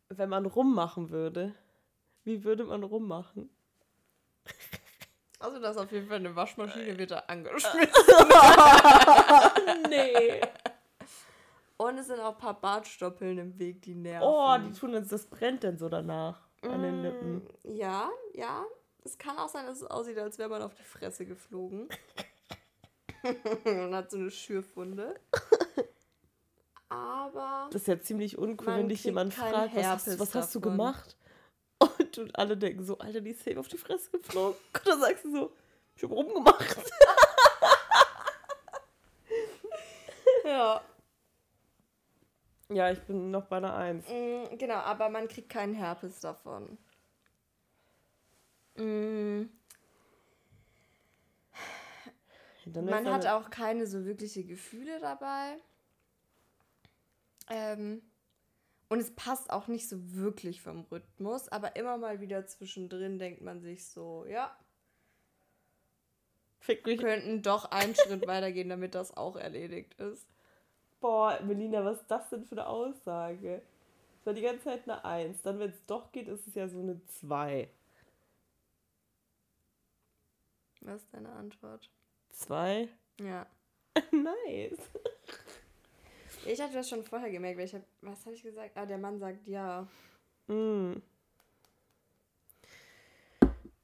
wenn 0.08 0.28
man 0.28 0.46
rummachen 0.46 1.10
würde, 1.10 1.54
wie 2.24 2.44
würde 2.44 2.64
man 2.64 2.82
rummachen? 2.82 3.50
Also, 5.38 5.60
das 5.60 5.76
ist 5.76 5.82
auf 5.82 5.92
jeden 5.92 6.08
Fall 6.08 6.16
eine 6.16 6.34
Waschmaschine 6.34 6.96
wird 6.96 7.10
da 7.10 7.18
angeschmissen. 7.26 7.92
nee. 9.90 10.40
Und 11.76 11.98
es 11.98 12.06
sind 12.06 12.20
auch 12.20 12.32
ein 12.32 12.38
paar 12.38 12.58
Bartstoppeln 12.58 13.36
im 13.38 13.58
Weg, 13.58 13.82
die 13.82 13.94
nerven. 13.94 14.26
Oh, 14.26 14.56
die 14.58 14.72
tun 14.72 14.94
jetzt, 14.94 15.12
das 15.12 15.26
brennt 15.26 15.62
denn 15.62 15.76
so 15.76 15.90
danach 15.90 16.40
an 16.62 16.82
den 16.82 17.02
Lippen. 17.02 17.36
Mm, 17.36 17.74
ja, 17.74 18.08
ja. 18.32 18.64
Es 19.04 19.18
kann 19.18 19.38
auch 19.38 19.48
sein, 19.48 19.66
dass 19.66 19.82
es 19.82 19.90
aussieht, 19.90 20.18
als 20.18 20.38
wäre 20.38 20.48
man 20.48 20.62
auf 20.62 20.74
die 20.74 20.82
Fresse 20.82 21.26
geflogen. 21.26 21.88
und 23.64 23.94
hat 23.94 24.10
so 24.10 24.16
eine 24.16 24.30
Schürfwunde. 24.30 25.18
Aber. 26.88 27.68
Das 27.72 27.82
ist 27.82 27.88
ja 27.88 28.00
ziemlich 28.00 28.38
uncool, 28.38 28.74
wenn 28.76 28.88
dich 28.88 29.04
jemand 29.04 29.34
fragt, 29.34 29.74
was, 29.74 29.84
hast, 29.84 30.18
was 30.18 30.34
hast, 30.34 30.54
du 30.54 30.60
gemacht? 30.60 31.16
Und, 31.78 32.18
und 32.18 32.38
alle 32.38 32.56
denken 32.56 32.84
so, 32.84 32.98
Alter, 32.98 33.20
die 33.20 33.30
ist 33.30 33.44
safe 33.44 33.58
auf 33.58 33.68
die 33.68 33.76
Fresse 33.76 34.10
geflogen. 34.10 34.56
Und 34.72 34.86
dann 34.86 35.00
sagst 35.00 35.24
du 35.24 35.32
so, 35.32 35.52
ich 35.94 36.02
hab 36.02 36.10
rumgemacht. 36.10 36.76
ja. 40.44 40.80
Ja, 42.68 42.90
ich 42.90 43.00
bin 43.02 43.30
noch 43.30 43.44
bei 43.44 43.58
einer 43.58 43.74
Eins. 43.76 44.06
Mm, 44.08 44.56
genau, 44.56 44.76
aber 44.76 45.08
man 45.08 45.28
kriegt 45.28 45.50
keinen 45.50 45.74
Herpes 45.74 46.20
davon. 46.20 46.78
Mm. 48.76 49.44
Man 52.74 53.08
hat 53.08 53.26
auch 53.26 53.50
keine 53.50 53.86
so 53.86 54.04
wirkliche 54.04 54.44
Gefühle 54.44 54.98
dabei. 55.00 55.56
Ähm, 57.48 58.02
und 58.88 58.98
es 58.98 59.14
passt 59.14 59.50
auch 59.50 59.68
nicht 59.68 59.88
so 59.88 59.96
wirklich 60.14 60.60
vom 60.60 60.82
Rhythmus, 60.90 61.48
aber 61.48 61.76
immer 61.76 61.96
mal 61.96 62.20
wieder 62.20 62.46
zwischendrin 62.46 63.18
denkt 63.18 63.40
man 63.40 63.60
sich 63.60 63.86
so, 63.86 64.26
ja, 64.26 64.56
wir 66.66 66.96
könnten 66.96 67.42
doch 67.42 67.70
einen 67.70 67.94
Schritt 67.94 68.26
weitergehen, 68.26 68.68
damit 68.68 68.94
das 68.94 69.16
auch 69.16 69.36
erledigt 69.36 69.94
ist. 70.00 70.26
Boah, 71.00 71.38
Melina, 71.42 71.84
was 71.84 72.00
ist 72.00 72.10
das 72.10 72.28
denn 72.30 72.44
für 72.44 72.52
eine 72.52 72.66
Aussage? 72.66 73.62
Es 74.20 74.26
war 74.26 74.34
die 74.34 74.42
ganze 74.42 74.64
Zeit 74.64 74.82
eine 74.84 75.04
Eins. 75.04 75.42
Dann, 75.42 75.58
wenn 75.60 75.70
es 75.70 75.84
doch 75.86 76.10
geht, 76.10 76.26
ist 76.26 76.46
es 76.48 76.54
ja 76.54 76.68
so 76.68 76.80
eine 76.80 77.00
Zwei. 77.06 77.70
Was 80.80 81.02
ist 81.02 81.14
deine 81.14 81.32
Antwort? 81.32 81.90
Zwei? 82.36 82.88
Ja. 83.18 83.46
nice. 84.12 84.78
Ich 86.44 86.60
hatte 86.60 86.74
das 86.74 86.88
schon 86.88 87.02
vorher 87.02 87.30
gemerkt, 87.30 87.58
weil 87.58 87.64
ich 87.64 87.74
hab, 87.74 87.82
was 88.02 88.24
habe 88.26 88.36
ich 88.36 88.42
gesagt? 88.42 88.76
Ah, 88.76 88.84
der 88.84 88.98
Mann 88.98 89.18
sagt 89.18 89.46
ja. 89.46 89.88
Mm. 90.46 90.96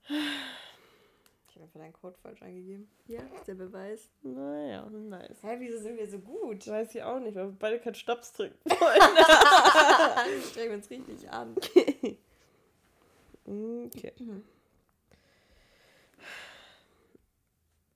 Ich 0.06 1.54
habe 1.54 1.64
einfach 1.64 1.80
deinen 1.80 1.92
Code 1.94 2.16
falsch 2.23 2.42
eingegeben. 2.42 2.88
Hier 3.06 3.21
ist 3.35 3.49
der 3.49 3.54
Beweis. 3.54 4.11
Naja, 4.23 4.85
nice. 4.90 5.42
Hä, 5.42 5.56
wieso 5.59 5.78
sind 5.78 5.97
wir 5.97 6.06
so 6.06 6.18
gut? 6.18 6.66
Weiß 6.66 6.94
ich 6.94 7.02
auch 7.02 7.21
nicht, 7.21 7.35
weil 7.35 7.47
wir 7.47 7.56
beide 7.59 7.80
keinen 7.80 7.94
Stops 7.94 8.35
trinken 8.35 8.71
wollen. 8.71 10.42
Strengen 10.50 10.75
uns 10.75 10.90
richtig 10.90 11.30
an. 11.30 11.56
okay. 11.56 12.18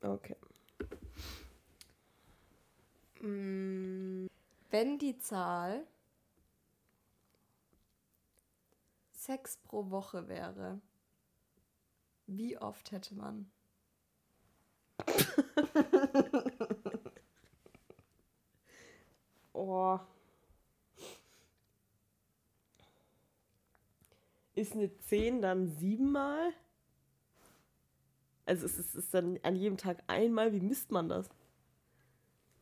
Okay. 0.00 0.36
Mm, 0.40 0.45
wenn 3.20 4.98
die 4.98 5.18
Zahl 5.18 5.86
Sex 9.12 9.56
pro 9.56 9.90
Woche 9.90 10.28
wäre, 10.28 10.80
wie 12.26 12.58
oft 12.58 12.92
hätte 12.92 13.14
man? 13.14 13.50
oh. 19.52 19.98
ist 24.56 24.72
eine 24.72 24.96
10 24.98 25.42
dann 25.42 25.68
siebenmal? 25.68 26.52
Also 28.46 28.64
es 28.66 28.78
ist, 28.78 28.94
ist 28.94 29.12
dann 29.12 29.38
an 29.42 29.54
jedem 29.54 29.76
Tag 29.76 30.02
einmal, 30.06 30.52
wie 30.52 30.60
misst 30.60 30.90
man 30.90 31.08
das? 31.08 31.28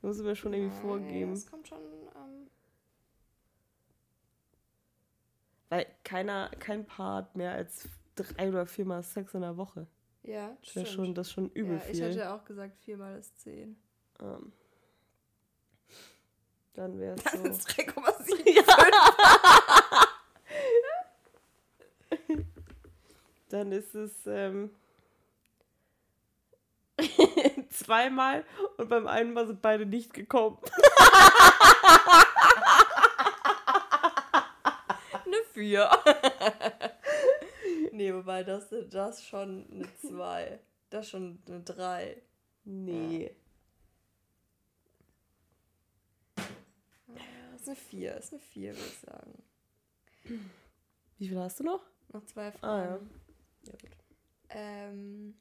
Muss 0.05 0.19
mir 0.19 0.37
schon 0.37 0.53
irgendwie 0.53 0.81
vorgeben. 0.83 1.31
Das 1.31 1.47
kommt 1.47 1.67
schon. 1.67 1.79
Ähm 1.79 2.51
Weil 5.71 5.87
keiner, 6.05 6.51
kein 6.59 6.85
Paar 6.85 7.17
hat 7.17 7.35
mehr 7.37 7.53
als 7.53 7.89
drei 8.15 8.51
oder 8.51 8.67
viermal 8.67 9.03
Sex 9.03 9.33
in 9.33 9.41
der 9.41 9.57
Woche. 9.57 9.87
Ja, 10.23 10.55
das 10.61 10.69
stimmt. 10.69 10.89
Schon, 10.89 11.15
das 11.15 11.29
ist 11.29 11.33
schon 11.33 11.49
übel 11.53 11.77
ja, 11.77 11.81
viel. 11.81 11.95
Ich 11.95 12.03
hätte 12.03 12.31
auch 12.35 12.45
gesagt, 12.45 12.77
viermal 12.81 13.19
ist 13.19 13.41
zehn. 13.41 13.79
Um, 14.21 14.53
dann 16.75 16.99
wäre 16.99 17.17
es 17.17 17.25
so. 17.25 17.43
Das 17.43 17.59
ist 17.61 17.69
3,7. 17.71 18.45
Ja. 22.21 22.27
dann 23.49 23.73
ist 23.73 23.95
es 23.95 24.13
ähm, 24.27 24.71
zweimal 27.71 28.45
und 28.77 28.89
beim 28.89 29.07
einen 29.07 29.33
Mal 29.33 29.47
sind 29.47 29.63
beide 29.63 29.87
nicht 29.87 30.13
gekommen. 30.15 30.59
eine 35.13 35.43
Vier. 35.53 35.91
nee, 37.93 38.13
wobei 38.15 38.43
das, 38.45 38.69
das 38.91 39.25
schon 39.25 39.67
eine 39.71 39.89
Zwei. 40.01 40.59
Das 40.91 41.09
schon 41.09 41.43
eine 41.47 41.61
Drei. 41.61 42.21
Nee. 42.65 43.31
Ja. 46.37 46.45
Das 47.53 47.63
ist 47.63 47.69
eine 47.69 47.77
Vier, 47.77 48.15
das 48.15 48.25
ist 48.27 48.33
eine 48.33 48.43
Vier, 48.43 48.75
würde 48.75 48.87
ich 48.87 48.99
sagen. 48.99 49.43
Wie 51.19 51.29
viel 51.29 51.39
hast 51.39 51.61
du 51.61 51.65
noch? 51.65 51.81
Noch 52.13 52.25
zwei 52.27 52.53
Fragen. 52.53 52.65
Ah, 52.65 52.85
ja. 52.85 52.99
Ja, 53.65 53.73
gut. 53.73 53.91
Ähm. 54.51 55.35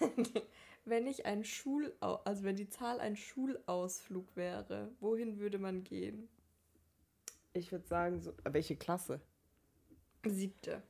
wenn 0.84 1.06
ich 1.06 1.26
ein 1.26 1.44
Schulau 1.44 2.16
also 2.24 2.44
wenn 2.44 2.56
die 2.56 2.68
Zahl 2.68 3.00
ein 3.00 3.16
Schulausflug 3.16 4.36
wäre, 4.36 4.90
wohin 5.00 5.38
würde 5.38 5.58
man 5.58 5.84
gehen? 5.84 6.28
Ich 7.52 7.72
würde 7.72 7.86
sagen, 7.86 8.20
so, 8.20 8.32
welche 8.44 8.76
Klasse? 8.76 9.20
Siebte. 10.24 10.82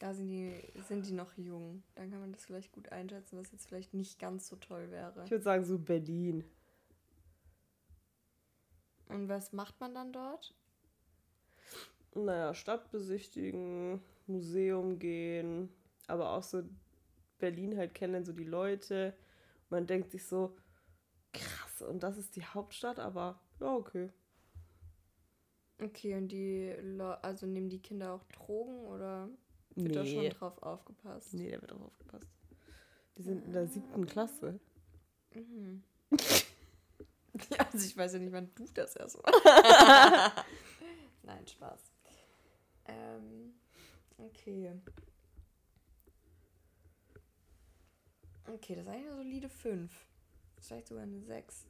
Da 0.00 0.12
sind 0.14 0.30
die, 0.30 0.60
sind 0.88 1.06
die 1.06 1.12
noch 1.12 1.36
jung. 1.38 1.84
Dann 1.94 2.10
kann 2.10 2.20
man 2.20 2.32
das 2.32 2.44
vielleicht 2.44 2.72
gut 2.72 2.90
einschätzen, 2.90 3.38
was 3.38 3.52
jetzt 3.52 3.68
vielleicht 3.68 3.94
nicht 3.94 4.18
ganz 4.18 4.48
so 4.48 4.56
toll 4.56 4.90
wäre. 4.90 5.24
Ich 5.24 5.30
würde 5.30 5.44
sagen, 5.44 5.64
so 5.64 5.78
Berlin. 5.78 6.44
Und 9.08 9.28
was 9.28 9.52
macht 9.52 9.78
man 9.78 9.94
dann 9.94 10.12
dort? 10.12 10.54
Naja, 12.14 12.52
Stadt 12.52 12.90
besichtigen, 12.90 14.02
Museum 14.28 14.98
gehen, 14.98 15.68
aber 16.06 16.30
auch 16.30 16.42
so 16.42 16.62
Berlin 17.38 17.76
halt 17.76 17.94
kennen, 17.94 18.24
so 18.24 18.32
die 18.32 18.44
Leute. 18.44 19.14
Man 19.68 19.86
denkt 19.86 20.10
sich 20.10 20.26
so, 20.26 20.56
krass, 21.32 21.82
und 21.82 22.02
das 22.02 22.18
ist 22.18 22.36
die 22.36 22.44
Hauptstadt, 22.44 22.98
aber 22.98 23.40
ja, 23.60 23.74
okay. 23.74 24.10
Okay, 25.80 26.14
und 26.14 26.28
die, 26.28 26.74
Le 26.80 27.22
also 27.24 27.46
nehmen 27.46 27.68
die 27.68 27.80
Kinder 27.80 28.12
auch 28.12 28.24
Drogen 28.24 28.86
oder 28.86 29.28
wird 29.74 29.88
nee. 29.88 29.94
da 29.94 30.06
schon 30.06 30.30
drauf 30.30 30.62
aufgepasst? 30.62 31.34
Nee, 31.34 31.50
da 31.50 31.60
wird 31.60 31.72
drauf 31.72 31.82
aufgepasst. 31.82 32.28
Die 33.16 33.22
sind 33.22 33.44
in 33.44 33.52
der 33.52 33.66
siebten 33.66 34.06
Klasse. 34.06 34.60
Mhm. 35.34 35.82
Ja, 37.50 37.66
also 37.72 37.86
ich 37.86 37.96
weiß 37.96 38.12
ja 38.12 38.18
nicht, 38.18 38.32
wann 38.32 38.50
du 38.54 38.66
das 38.74 38.94
erst 38.94 39.16
mal. 39.22 39.32
Nein, 41.22 41.46
Spaß. 41.46 41.80
Ähm, 42.86 43.54
okay. 44.18 44.72
Okay, 48.46 48.74
das 48.74 48.84
ist 48.84 48.90
eigentlich 48.90 49.06
eine 49.06 49.16
solide 49.16 49.48
5. 49.48 50.06
Vielleicht 50.58 50.88
sogar 50.88 51.04
eine 51.04 51.20
6. 51.20 51.66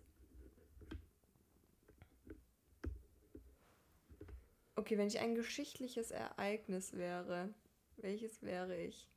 Okay, 4.77 4.99
wenn 4.99 5.07
ich 5.07 5.21
ein 5.21 5.35
geschichtliches 5.35 6.11
Ereignis 6.11 6.95
wäre, 6.95 7.53
welches 7.99 8.43
wäre 8.43 8.77
ich? 8.77 9.09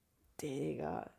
Digga. 0.41 1.09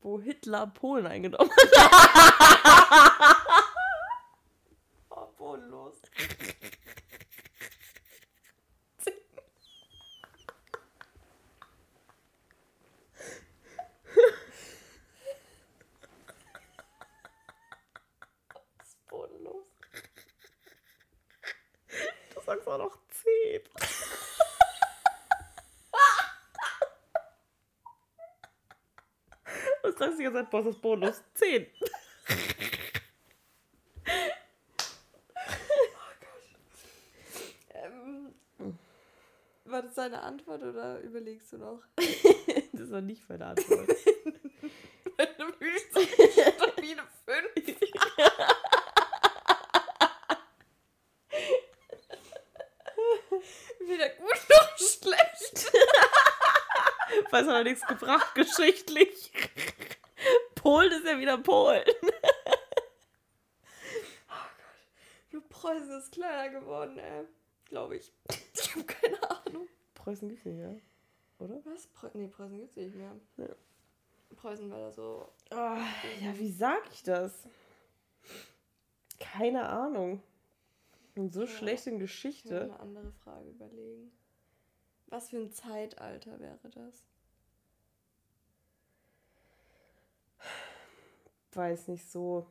Wo 0.00 0.20
Hitler 0.20 0.66
Polen 0.66 1.06
eingenommen 1.06 1.50
hat. 1.50 3.44
bodenlos. 5.44 5.96
Das 18.78 18.88
ist 18.88 19.08
bodenlos. 19.08 19.66
Du 22.34 22.40
sagst 22.40 22.66
auch 22.66 22.78
noch 22.78 22.98
10. 23.10 23.60
Was 29.94 30.00
sagst 30.00 30.18
du 30.18 30.18
die 30.18 30.24
ganze 30.24 30.40
Zeit? 30.40 30.50
Boah, 30.50 30.62
das 30.64 30.74
ist 30.74 30.82
bodenlos. 30.82 31.22
10. 31.34 31.66
das 39.82 39.94
deine 39.94 40.22
Antwort 40.22 40.62
oder 40.62 41.00
überlegst 41.00 41.52
du 41.52 41.58
noch? 41.58 41.80
das 42.72 42.90
war 42.90 43.00
nicht 43.00 43.28
meine 43.28 43.46
Antwort. 43.46 43.88
du 43.88 45.52
fühlst 45.58 45.90
stabile 45.90 47.02
5. 47.24 47.54
Weder 53.80 54.08
gut 54.10 54.48
noch 54.48 54.78
schlecht. 54.78 55.72
Weiß 57.30 57.46
hat 57.46 57.64
nichts 57.64 57.86
gebracht, 57.86 58.34
geschichtlich. 58.34 59.23
Polen 60.64 60.92
ist 60.92 61.04
ja 61.04 61.18
wieder 61.18 61.36
Polen. 61.36 61.84
oh 64.30 64.46
Gott. 64.56 65.30
Nur 65.30 65.42
Preußen 65.50 65.98
ist 65.98 66.10
kleiner 66.10 66.58
geworden, 66.58 66.98
ey. 66.98 67.26
Glaube 67.66 67.96
ich. 67.96 68.10
Ich 68.54 68.74
habe 68.74 68.86
keine 68.86 69.30
Ahnung. 69.30 69.68
Preußen 69.94 70.26
gibt's 70.26 70.46
nicht 70.46 70.56
mehr. 70.56 70.74
Oder? 71.38 71.60
Was? 71.66 71.86
Preu 71.88 72.08
nee, 72.14 72.28
Preußen 72.28 72.58
gibt's 72.58 72.76
nicht 72.76 72.94
mehr. 72.94 73.14
Ja. 73.36 73.54
Preußen 74.36 74.70
war 74.70 74.78
da 74.78 74.90
so. 74.90 75.28
Oh, 75.50 75.54
ja, 75.54 76.38
wie 76.38 76.50
sag 76.50 76.82
ich 76.90 77.02
das? 77.02 77.46
Keine 79.20 79.68
Ahnung. 79.68 80.22
Und 81.14 81.34
so 81.34 81.42
ja. 81.42 81.46
schlecht 81.46 81.86
in 81.86 81.98
Geschichte. 81.98 82.56
Ich 82.56 82.62
eine 82.62 82.80
andere 82.80 83.12
Frage 83.12 83.50
überlegen. 83.50 84.10
Was 85.08 85.28
für 85.28 85.36
ein 85.36 85.52
Zeitalter 85.52 86.40
wäre 86.40 86.70
das? 86.70 87.04
Weiß 91.54 91.88
nicht, 91.88 92.10
so. 92.10 92.46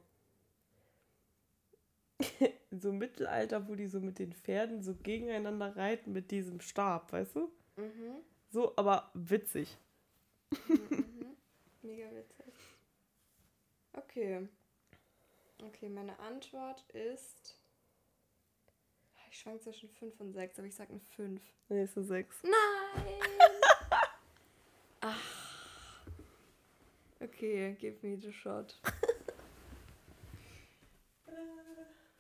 so 2.72 2.94
Mittelalter, 2.94 3.68
wo 3.68 3.76
die 3.76 3.88
so 3.88 4.00
mit 4.00 4.20
den 4.20 4.34
Pferden 4.34 4.82
so 4.82 4.96
gegeneinander 4.96 5.76
reiten 5.76 6.14
mit 6.14 6.32
diesem 6.32 6.62
Stab, 6.62 7.12
weißt 7.12 7.36
du? 7.36 7.52
Mhm. 7.76 8.22
So, 8.50 8.74
aber 8.76 9.10
witzig. 9.14 9.78
Mhm. 10.68 11.36
Mega 11.82 12.06
witzig. 12.12 12.54
Okay. 13.94 14.48
Okay, 15.62 15.90
meine 15.90 16.18
Antwort 16.20 16.84
ist. 16.92 17.58
Ich 19.30 19.40
schwank 19.40 19.64
zwischen 19.64 19.90
5 19.90 20.20
und 20.20 20.34
6, 20.34 20.60
aber 20.60 20.68
ich 20.68 20.76
sag 20.76 20.90
eine 20.90 21.00
5. 21.00 21.42
Nee, 21.70 21.84
ist 21.84 21.98
eine 21.98 22.06
6. 22.06 22.44
Nein! 22.44 23.74
Okay, 27.44 27.76
give 27.78 28.02
me 28.02 28.16
the 28.16 28.32
shot. 28.32 28.74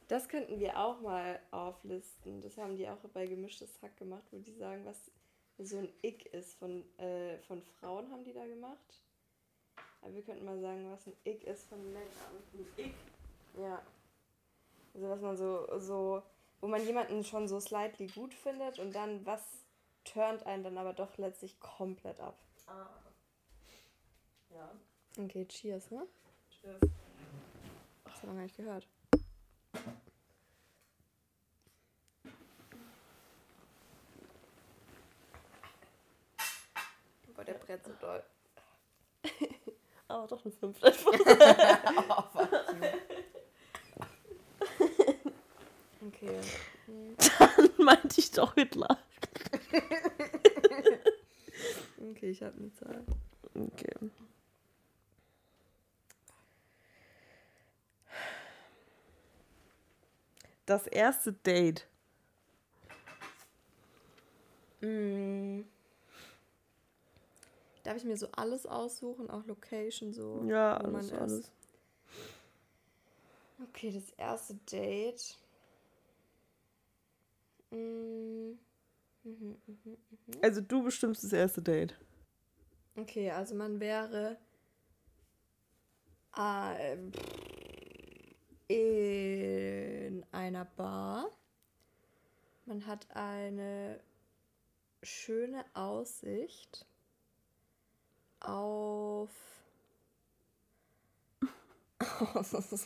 Das 0.09 0.27
könnten 0.27 0.59
wir 0.59 0.77
auch 0.77 0.99
mal 0.99 1.39
auflisten. 1.49 2.41
Das 2.41 2.57
haben 2.57 2.75
die 2.75 2.87
auch 2.87 2.97
bei 3.13 3.25
Gemischtes 3.25 3.81
Hack 3.81 3.95
gemacht, 3.97 4.21
wo 4.31 4.37
die 4.37 4.53
sagen, 4.53 4.85
was 4.85 5.09
so 5.57 5.77
ein 5.77 5.89
Ick 6.03 6.25
ist. 6.33 6.53
Von, 6.55 6.83
äh, 6.99 7.39
von 7.47 7.63
Frauen 7.63 8.11
haben 8.11 8.23
die 8.23 8.33
da 8.33 8.45
gemacht. 8.45 9.01
Aber 10.01 10.13
wir 10.13 10.21
könnten 10.21 10.45
mal 10.45 10.59
sagen, 10.59 10.91
was 10.91 11.07
ein 11.07 11.15
Ick 11.23 11.45
ist 11.45 11.67
von 11.69 11.81
Männern. 11.93 12.43
Ein 12.53 12.85
Ick? 12.85 12.93
Ja. 13.57 13.81
Also 14.93 15.09
was 15.09 15.21
man 15.21 15.37
so, 15.37 15.79
so, 15.79 16.21
wo 16.59 16.67
man 16.67 16.85
jemanden 16.85 17.23
schon 17.23 17.47
so 17.47 17.59
slightly 17.61 18.07
gut 18.07 18.33
findet 18.35 18.77
und 18.77 18.93
dann 18.93 19.25
was 19.25 19.41
turnt 20.03 20.45
einen 20.45 20.63
dann 20.63 20.77
aber 20.77 20.93
doch 20.93 21.17
letztlich 21.17 21.59
komplett 21.61 22.19
ab. 22.19 22.37
Ah. 22.67 22.89
Ja. 24.53 24.69
Okay, 25.15 25.45
cheers, 25.45 25.91
ne? 25.91 26.07
Cheers. 26.49 26.79
Das 28.03 28.21
haben 28.23 28.29
wir 28.29 28.33
gar 28.33 28.43
nicht 28.43 28.57
gehört. 28.57 28.87
Boah, 37.35 37.43
der 37.45 37.53
brennt 37.53 37.83
so 37.85 37.91
doll. 38.01 38.23
Aber 40.07 40.27
doch 40.27 40.43
eine 40.43 40.53
5 40.53 40.83
einfach. 40.83 41.11
oh, 42.09 42.23
fuck 42.33 42.49
Okay. 46.07 46.39
Dann 47.39 47.85
meinte 47.85 48.19
ich 48.19 48.31
doch 48.31 48.55
Hitler. 48.55 48.97
okay, 51.97 52.29
ich 52.31 52.41
habe 52.41 52.57
eine 52.57 52.73
Zahl. 52.73 53.05
Okay. 53.55 53.93
Das 60.65 60.87
erste 60.87 61.33
Date. 61.33 61.87
Darf 67.83 67.97
ich 67.97 68.05
mir 68.05 68.17
so 68.17 68.27
alles 68.31 68.65
aussuchen, 68.65 69.29
auch 69.29 69.45
Location 69.45 70.13
so? 70.13 70.43
Ja, 70.47 70.77
alles, 70.77 71.11
alles. 71.13 71.51
Okay, 73.69 73.91
das 73.91 74.09
erste 74.17 74.55
Date. 74.71 75.37
Mm. 77.71 78.53
Mhm, 79.23 79.57
mhm, 79.67 79.77
mhm. 79.87 79.97
Also 80.41 80.59
du 80.61 80.83
bestimmst 80.83 81.23
das 81.23 81.31
erste 81.33 81.61
Date. 81.61 81.97
Okay, 82.95 83.31
also 83.31 83.55
man 83.55 83.79
wäre 83.79 84.37
äh, 86.37 86.97
in 88.73 90.25
einer 90.31 90.65
Bar. 90.65 91.29
Man 92.65 92.87
hat 92.87 93.05
eine 93.13 93.99
schöne 95.03 95.63
Aussicht 95.75 96.87
auf. 98.39 99.29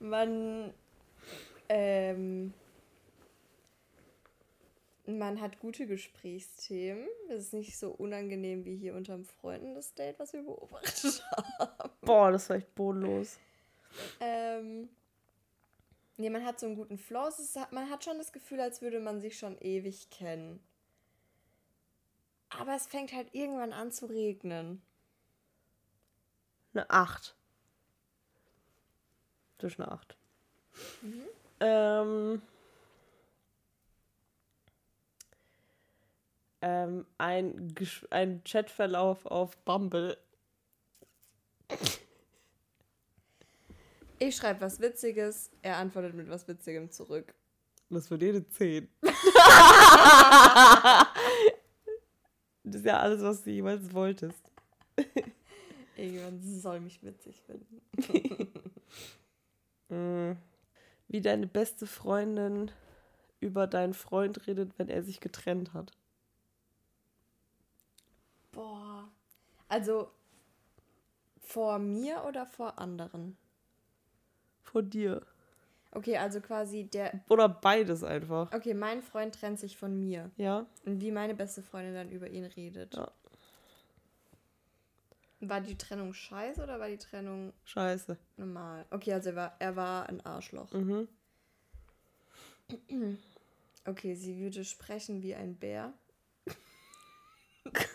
man 0.00 0.74
ähm, 1.70 2.52
man 5.06 5.40
hat 5.40 5.58
gute 5.60 5.86
Gesprächsthemen. 5.86 7.06
Das 7.28 7.40
ist 7.40 7.52
nicht 7.52 7.78
so 7.78 7.90
unangenehm 7.90 8.64
wie 8.64 8.76
hier 8.76 8.94
unterm 8.94 9.24
Freunden 9.24 9.74
das 9.74 9.94
Date, 9.94 10.18
was 10.18 10.32
wir 10.32 10.42
beobachtet 10.42 11.22
haben. 11.58 11.90
Boah, 12.00 12.30
das 12.30 12.48
war 12.48 12.56
echt 12.56 12.74
bodenlos. 12.74 13.38
Ähm, 14.20 14.88
nee, 16.16 16.30
man 16.30 16.44
hat 16.44 16.58
so 16.58 16.66
einen 16.66 16.76
guten 16.76 16.98
Flow. 16.98 17.28
Ist, 17.28 17.56
man 17.70 17.90
hat 17.90 18.04
schon 18.04 18.18
das 18.18 18.32
Gefühl, 18.32 18.60
als 18.60 18.80
würde 18.80 19.00
man 19.00 19.20
sich 19.20 19.38
schon 19.38 19.58
ewig 19.58 20.10
kennen. 20.10 20.60
Aber 22.48 22.74
es 22.74 22.86
fängt 22.86 23.12
halt 23.12 23.34
irgendwann 23.34 23.72
an 23.72 23.92
zu 23.92 24.06
regnen. 24.06 24.80
Eine 26.72 26.88
8. 26.88 27.36
Zwischen 29.58 29.82
eine 29.82 29.92
8. 29.92 30.16
Mhm. 31.02 31.22
Ähm, 31.60 32.42
ähm, 36.64 37.04
ein, 37.18 37.74
ein 38.10 38.42
Chatverlauf 38.44 39.26
auf 39.26 39.56
Bumble. 39.58 40.16
Ich 44.18 44.36
schreibe 44.36 44.62
was 44.62 44.80
Witziges, 44.80 45.50
er 45.60 45.76
antwortet 45.76 46.14
mit 46.14 46.30
was 46.30 46.48
Witzigem 46.48 46.90
zurück. 46.90 47.34
Das 47.90 48.10
wird 48.10 48.22
jede 48.22 48.48
10. 48.48 48.88
das 49.02 49.14
ist 52.64 52.86
ja 52.86 52.98
alles, 52.98 53.20
was 53.22 53.42
du 53.44 53.50
jemals 53.50 53.92
wolltest. 53.92 54.50
Irgendwann 55.96 56.40
soll 56.42 56.80
mich 56.80 57.02
witzig 57.02 57.42
finden. 57.42 57.82
mm 60.32 60.36
wie 61.14 61.20
deine 61.20 61.46
beste 61.46 61.86
Freundin 61.86 62.72
über 63.38 63.68
deinen 63.68 63.94
Freund 63.94 64.48
redet, 64.48 64.78
wenn 64.78 64.88
er 64.88 65.04
sich 65.04 65.20
getrennt 65.20 65.72
hat. 65.72 65.92
Boah. 68.50 69.08
Also 69.68 70.10
vor 71.40 71.78
mir 71.78 72.24
oder 72.26 72.46
vor 72.46 72.78
anderen? 72.78 73.36
Vor 74.62 74.82
dir. 74.82 75.24
Okay, 75.90 76.16
also 76.16 76.40
quasi 76.40 76.84
der. 76.84 77.20
Oder 77.28 77.48
beides 77.48 78.02
einfach. 78.02 78.52
Okay, 78.52 78.74
mein 78.74 79.02
Freund 79.02 79.34
trennt 79.34 79.60
sich 79.60 79.76
von 79.76 79.98
mir. 79.98 80.30
Ja. 80.36 80.66
Und 80.84 81.00
wie 81.00 81.12
meine 81.12 81.34
beste 81.34 81.62
Freundin 81.62 81.94
dann 81.94 82.10
über 82.10 82.28
ihn 82.28 82.44
redet. 82.44 82.94
Ja. 82.94 83.12
War 85.40 85.60
die 85.60 85.76
Trennung 85.76 86.12
scheiße 86.14 86.62
oder 86.62 86.80
war 86.80 86.88
die 86.88 86.98
Trennung 86.98 87.52
scheiße? 87.64 88.16
Normal. 88.36 88.86
Okay, 88.90 89.12
also 89.12 89.30
er 89.30 89.36
war, 89.36 89.56
er 89.58 89.76
war 89.76 90.08
ein 90.08 90.20
Arschloch. 90.24 90.72
Mhm. 90.72 91.08
Okay, 93.84 94.14
sie 94.14 94.38
würde 94.38 94.64
sprechen 94.64 95.22
wie 95.22 95.34
ein 95.34 95.56
Bär. 95.56 95.92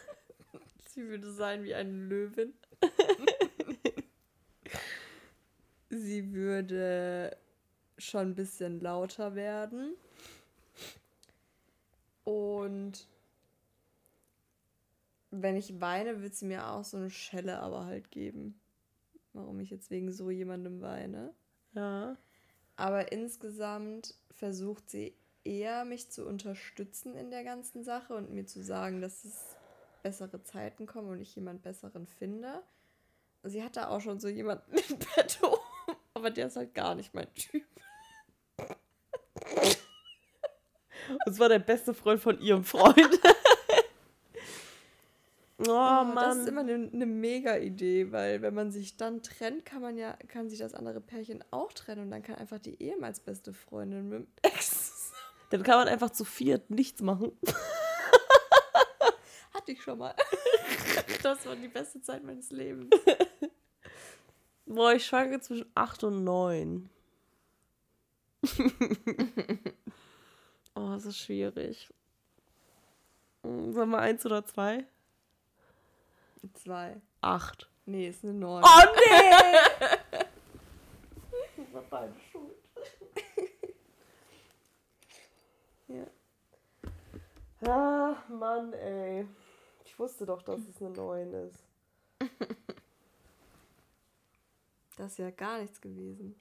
sie 0.99 1.07
würde 1.07 1.31
sein 1.31 1.63
wie 1.63 1.73
eine 1.73 1.91
Löwin. 1.91 2.53
sie 5.89 6.33
würde 6.33 7.37
schon 7.97 8.29
ein 8.29 8.35
bisschen 8.35 8.81
lauter 8.81 9.35
werden. 9.35 9.95
Und 12.25 13.07
wenn 15.31 15.55
ich 15.55 15.79
weine, 15.79 16.21
wird 16.21 16.35
sie 16.35 16.45
mir 16.45 16.67
auch 16.67 16.83
so 16.83 16.97
eine 16.97 17.09
Schelle 17.09 17.59
aber 17.59 17.85
halt 17.85 18.11
geben. 18.11 18.59
Warum 19.33 19.59
ich 19.59 19.69
jetzt 19.69 19.89
wegen 19.89 20.11
so 20.11 20.29
jemandem 20.29 20.81
weine. 20.81 21.33
Ja. 21.73 22.17
Aber 22.75 23.11
insgesamt 23.11 24.15
versucht 24.31 24.89
sie 24.89 25.13
eher, 25.45 25.85
mich 25.85 26.09
zu 26.09 26.27
unterstützen 26.27 27.15
in 27.15 27.31
der 27.31 27.43
ganzen 27.43 27.83
Sache 27.83 28.15
und 28.15 28.31
mir 28.31 28.45
zu 28.45 28.61
sagen, 28.61 29.01
dass 29.01 29.23
es 29.23 29.55
bessere 30.01 30.43
Zeiten 30.43 30.85
kommen 30.85 31.09
und 31.09 31.19
ich 31.19 31.35
jemand 31.35 31.61
Besseren 31.61 32.07
finde. 32.07 32.63
Sie 33.43 33.63
hat 33.63 33.77
da 33.77 33.87
auch 33.87 34.01
schon 34.01 34.19
so 34.19 34.27
jemanden 34.27 34.71
im 34.89 34.99
Bett, 34.99 35.39
aber 36.13 36.29
der 36.29 36.47
ist 36.47 36.55
halt 36.55 36.73
gar 36.73 36.95
nicht 36.95 37.13
mein 37.13 37.33
Typ. 37.33 37.65
Das 41.25 41.39
war 41.39 41.49
der 41.49 41.59
beste 41.59 41.93
Freund 41.93 42.21
von 42.21 42.39
ihrem 42.39 42.63
Freund. 42.63 43.19
Oh, 45.67 45.73
Mann. 45.73 46.15
Das 46.15 46.37
ist 46.37 46.47
immer 46.47 46.61
eine, 46.61 46.89
eine 46.93 47.05
mega 47.05 47.57
Idee, 47.57 48.13
weil 48.13 48.41
wenn 48.41 48.53
man 48.53 48.71
sich 48.71 48.95
dann 48.95 49.21
trennt, 49.21 49.65
kann 49.65 49.81
man 49.81 49.97
ja, 49.97 50.13
kann 50.29 50.49
sich 50.49 50.59
das 50.59 50.73
andere 50.73 51.01
Pärchen 51.01 51.43
auch 51.51 51.73
trennen 51.73 52.03
und 52.03 52.11
dann 52.11 52.23
kann 52.23 52.35
einfach 52.35 52.59
die 52.59 52.81
ehemals 52.81 53.19
beste 53.19 53.53
Freundin 53.53 54.07
mit 54.07 54.19
dem 54.19 54.27
Ex. 54.41 55.11
Dann 55.49 55.63
kann 55.63 55.79
man 55.79 55.89
einfach 55.89 56.11
zu 56.11 56.23
viert 56.23 56.69
nichts 56.69 57.01
machen. 57.01 57.33
Hatte 59.69 59.77
ich 59.77 59.83
schon 59.83 59.99
mal. 59.99 60.15
Das 61.21 61.45
war 61.45 61.55
die 61.55 61.67
beste 61.67 62.01
Zeit 62.01 62.23
meines 62.23 62.49
Lebens. 62.49 62.89
Boah, 64.65 64.93
ich 64.93 65.05
schwanke 65.05 65.39
zwischen 65.41 65.69
8 65.75 66.05
und 66.05 66.23
9. 66.23 66.89
oh, 70.75 70.89
das 70.91 71.05
ist 71.05 71.17
schwierig. 71.17 71.93
Hm, 73.43 73.73
sollen 73.73 73.89
wir 73.89 73.99
eins 73.99 74.25
oder 74.25 74.43
zwei? 74.45 74.85
Zwei. 76.53 76.99
Acht. 77.21 77.69
Nee, 77.85 78.07
ist 78.07 78.23
eine 78.23 78.33
neun. 78.33 78.63
Oh 78.63 78.81
nee! 78.95 79.29
das 81.57 81.73
war 81.73 81.83
deine 81.91 82.15
Schuld. 82.31 82.57
ja. 85.87 86.07
Ah, 87.69 88.15
Mann, 88.29 88.73
ey. 88.73 89.27
Ich 89.99 90.01
wusste 90.01 90.25
doch, 90.25 90.41
dass 90.43 90.61
es 90.61 90.81
eine 90.81 90.91
neun 90.91 91.33
ist. 91.33 91.59
Das 94.95 95.11
ist 95.11 95.17
ja 95.17 95.29
gar 95.29 95.59
nichts 95.59 95.79
gewesen. 95.79 96.39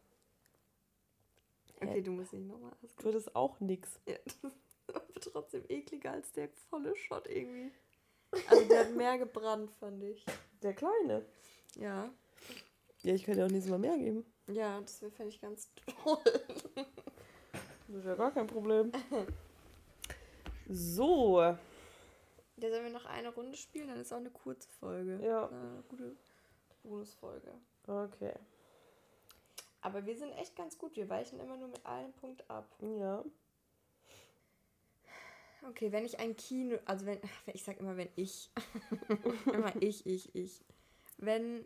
Okay, 1.81 2.03
du 2.03 2.12
musst 2.12 2.33
nicht 2.33 2.47
nochmal. 2.47 2.73
Wird 3.03 3.14
es 3.14 3.35
auch 3.35 3.59
nix. 3.59 4.01
Ja, 4.07 4.14
das 4.87 5.07
ist 5.09 5.33
trotzdem 5.33 5.64
ekliger 5.68 6.12
als 6.12 6.31
der 6.33 6.49
volle 6.71 6.97
Shot 6.97 7.29
irgendwie. 7.29 7.73
Also 8.49 8.64
der 8.68 8.81
hat 8.81 8.94
mehr 8.94 9.18
gebrannt, 9.18 9.73
fand 9.79 10.03
ich. 10.05 10.25
Der 10.62 10.75
kleine? 10.75 11.25
Ja. 11.77 12.12
Ja, 13.03 13.14
ich 13.14 13.25
könnte 13.25 13.44
auch 13.44 13.51
nächstes 13.51 13.71
Mal 13.71 13.79
mehr 13.79 13.97
geben. 13.97 14.25
Ja, 14.47 14.81
das 14.81 14.99
fände 14.99 15.29
ich 15.29 15.40
ganz 15.40 15.71
toll. 16.05 16.18
Das 17.88 17.97
ist 17.97 18.07
ja 18.07 18.14
gar 18.14 18.31
kein 18.31 18.47
Problem. 18.47 18.92
So. 20.68 21.57
Ja, 22.61 22.71
sollen 22.71 22.85
wir 22.85 22.92
noch 22.92 23.07
eine 23.07 23.29
Runde 23.29 23.57
spielen? 23.57 23.88
Dann 23.88 24.01
ist 24.01 24.12
auch 24.12 24.18
eine 24.18 24.31
kurze 24.31 24.68
Folge. 24.68 25.21
Ja. 25.25 25.49
Eine 25.49 25.85
gute 25.88 26.16
Bonusfolge. 26.83 27.53
Okay. 27.87 28.35
Aber 29.81 30.05
wir 30.05 30.16
sind 30.16 30.33
echt 30.33 30.57
ganz 30.57 30.77
gut. 30.77 30.97
Wir 30.97 31.09
weichen 31.09 31.38
immer 31.38 31.57
nur 31.57 31.68
mit 31.68 31.87
einem 31.87 32.12
Punkt 32.12 32.49
ab. 32.51 32.66
Ja. 32.81 33.25
Okay, 35.68 35.92
wenn 35.92 36.05
ich 36.05 36.18
ein 36.18 36.37
Kino, 36.37 36.79
also 36.85 37.07
wenn, 37.07 37.21
ich 37.53 37.62
sag 37.62 37.79
immer, 37.81 37.97
wenn 37.97 38.09
ich, 38.16 38.51
immer 39.47 39.73
ich, 39.81 40.07
ich, 40.07 40.35
ich, 40.35 40.64
wenn 41.16 41.64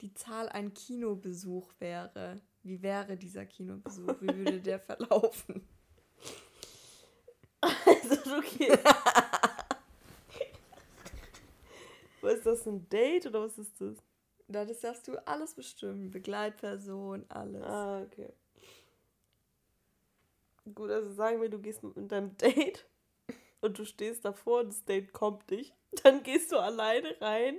die 0.00 0.14
Zahl 0.14 0.48
ein 0.48 0.72
Kinobesuch 0.74 1.70
wäre, 1.78 2.40
wie 2.62 2.82
wäre 2.82 3.16
dieser 3.16 3.44
Kinobesuch? 3.46 4.20
Wie 4.20 4.34
würde 4.36 4.60
der 4.60 4.78
verlaufen? 4.86 5.66
Also, 7.60 8.36
okay. 8.36 8.78
was 12.22 12.34
ist 12.34 12.46
das, 12.64 12.72
ein 12.72 12.88
Date 12.88 13.26
oder 13.26 13.42
was 13.42 13.58
ist 13.58 13.80
das? 13.80 13.96
Das 14.48 14.80
darfst 14.80 15.08
du 15.08 15.16
alles 15.26 15.54
bestimmen. 15.54 16.10
Begleitperson, 16.10 17.24
alles. 17.28 17.62
Ah, 17.62 18.02
okay. 18.02 18.32
Gut, 20.74 20.90
also 20.90 21.12
sagen 21.12 21.40
wir, 21.40 21.48
du 21.48 21.58
gehst 21.58 21.82
mit 21.82 22.10
deinem 22.12 22.36
Date 22.36 22.86
und 23.60 23.78
du 23.78 23.84
stehst 23.84 24.24
davor 24.24 24.60
und 24.60 24.68
das 24.68 24.84
Date 24.84 25.12
kommt 25.12 25.50
nicht. 25.50 25.74
Dann 26.02 26.22
gehst 26.22 26.52
du 26.52 26.58
alleine 26.58 27.16
rein, 27.20 27.58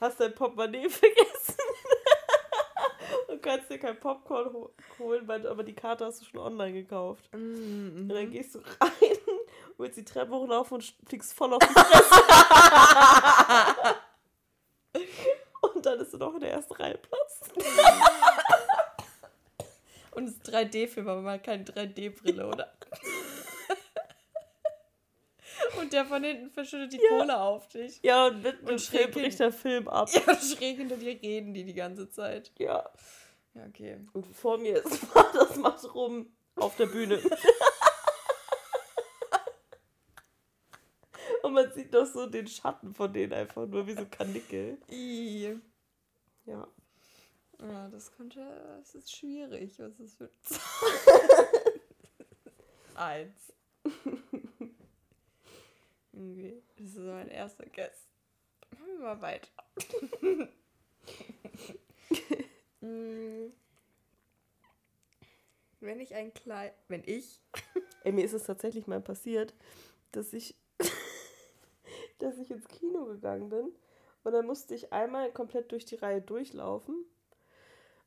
hast 0.00 0.20
dein 0.20 0.34
Portemonnaie 0.34 0.88
vergessen 0.90 1.54
und 3.28 3.42
kannst 3.42 3.70
dir 3.70 3.78
kein 3.78 3.98
Popcorn 3.98 4.52
ho 4.52 4.74
holen, 4.98 5.26
weil, 5.28 5.46
aber 5.46 5.62
die 5.62 5.74
Karte 5.74 6.04
hast 6.04 6.20
du 6.20 6.24
schon 6.24 6.40
online 6.40 6.72
gekauft. 6.72 7.30
Mm 7.32 7.36
-hmm. 7.36 8.00
Und 8.02 8.08
dann 8.08 8.30
gehst 8.30 8.54
du 8.54 8.58
rein, 8.58 9.16
willst 9.78 9.96
die 9.96 10.04
Treppe 10.04 10.32
hochlaufen 10.32 10.74
und 10.74 10.94
fliegst 11.06 11.32
voll 11.32 11.54
auf 11.54 11.60
die 11.60 11.72
Fresse. 11.72 12.20
und 15.74 15.86
dann 15.86 16.00
ist 16.00 16.09
du 16.09 16.09
noch 16.20 16.34
in 16.34 16.40
der 16.40 16.52
ersten 16.52 16.74
Reihe 16.74 16.98
Platz. 16.98 17.40
und 20.12 20.28
es 20.28 20.34
ist 20.34 20.48
3D-Film, 20.48 21.08
aber 21.08 21.22
man 21.22 21.34
hat 21.34 21.44
keine 21.44 21.64
3D-Brille, 21.64 22.46
oder? 22.46 22.72
Und 25.78 25.92
der 25.92 26.04
von 26.04 26.24
hinten 26.24 26.50
verschüttet 26.50 26.92
die 26.92 27.00
ja. 27.02 27.08
Kohle 27.08 27.40
auf 27.40 27.68
dich. 27.68 28.00
Ja, 28.02 28.26
und 28.26 28.42
mitten 28.42 28.68
und 28.68 28.80
schräg 28.80 29.12
bricht 29.12 29.38
der 29.40 29.52
Film 29.52 29.88
ab. 29.88 30.08
Ja, 30.14 30.36
schräg 30.36 30.78
hinter 30.78 30.96
dir 30.96 31.20
reden 31.22 31.54
die 31.54 31.64
die 31.64 31.74
ganze 31.74 32.10
Zeit. 32.10 32.50
Ja. 32.58 32.90
Ja, 33.54 33.66
okay. 33.68 33.98
Und 34.12 34.26
vor 34.26 34.58
mir 34.58 34.76
ist 34.76 35.06
das 35.12 35.56
macht 35.56 35.94
rum 35.94 36.32
auf 36.56 36.76
der 36.76 36.86
Bühne. 36.86 37.20
und 41.42 41.52
man 41.52 41.72
sieht 41.72 41.92
doch 41.94 42.06
so 42.06 42.26
den 42.26 42.46
Schatten 42.46 42.94
von 42.94 43.12
denen 43.12 43.32
einfach 43.32 43.66
nur 43.66 43.86
wie 43.86 43.94
so 43.94 44.06
Kanickel. 44.10 44.78
I. 44.90 45.58
Ja. 46.50 46.68
Ja, 47.60 47.88
das 47.88 48.10
könnte, 48.12 48.40
es 48.82 48.94
ist 48.94 49.14
schwierig, 49.14 49.78
was 49.78 50.00
ist 50.00 50.16
für 50.16 50.30
Eins. 52.94 53.52
Irgendwie. 56.12 56.62
Das 56.76 56.86
ist 56.86 56.98
mein 56.98 57.28
erster 57.28 57.66
Guess. 57.66 58.08
Machen 58.72 58.86
wir 58.88 58.98
mal 58.98 59.20
weiter. 59.20 59.48
Mm. 62.82 63.52
Wenn 65.80 66.00
ich 66.00 66.14
ein 66.14 66.32
Kleid. 66.32 66.72
Wenn 66.88 67.02
ich. 67.04 67.42
Ey, 68.04 68.12
mir 68.12 68.24
ist 68.24 68.32
es 68.32 68.44
tatsächlich 68.44 68.86
mal 68.86 69.02
passiert, 69.02 69.52
dass 70.12 70.32
ich. 70.32 70.54
dass 72.18 72.38
ich 72.38 72.50
ins 72.50 72.66
Kino 72.68 73.04
gegangen 73.04 73.50
bin. 73.50 73.70
Und 74.22 74.32
dann 74.32 74.46
musste 74.46 74.74
ich 74.74 74.92
einmal 74.92 75.32
komplett 75.32 75.72
durch 75.72 75.84
die 75.84 75.96
Reihe 75.96 76.20
durchlaufen. 76.20 77.04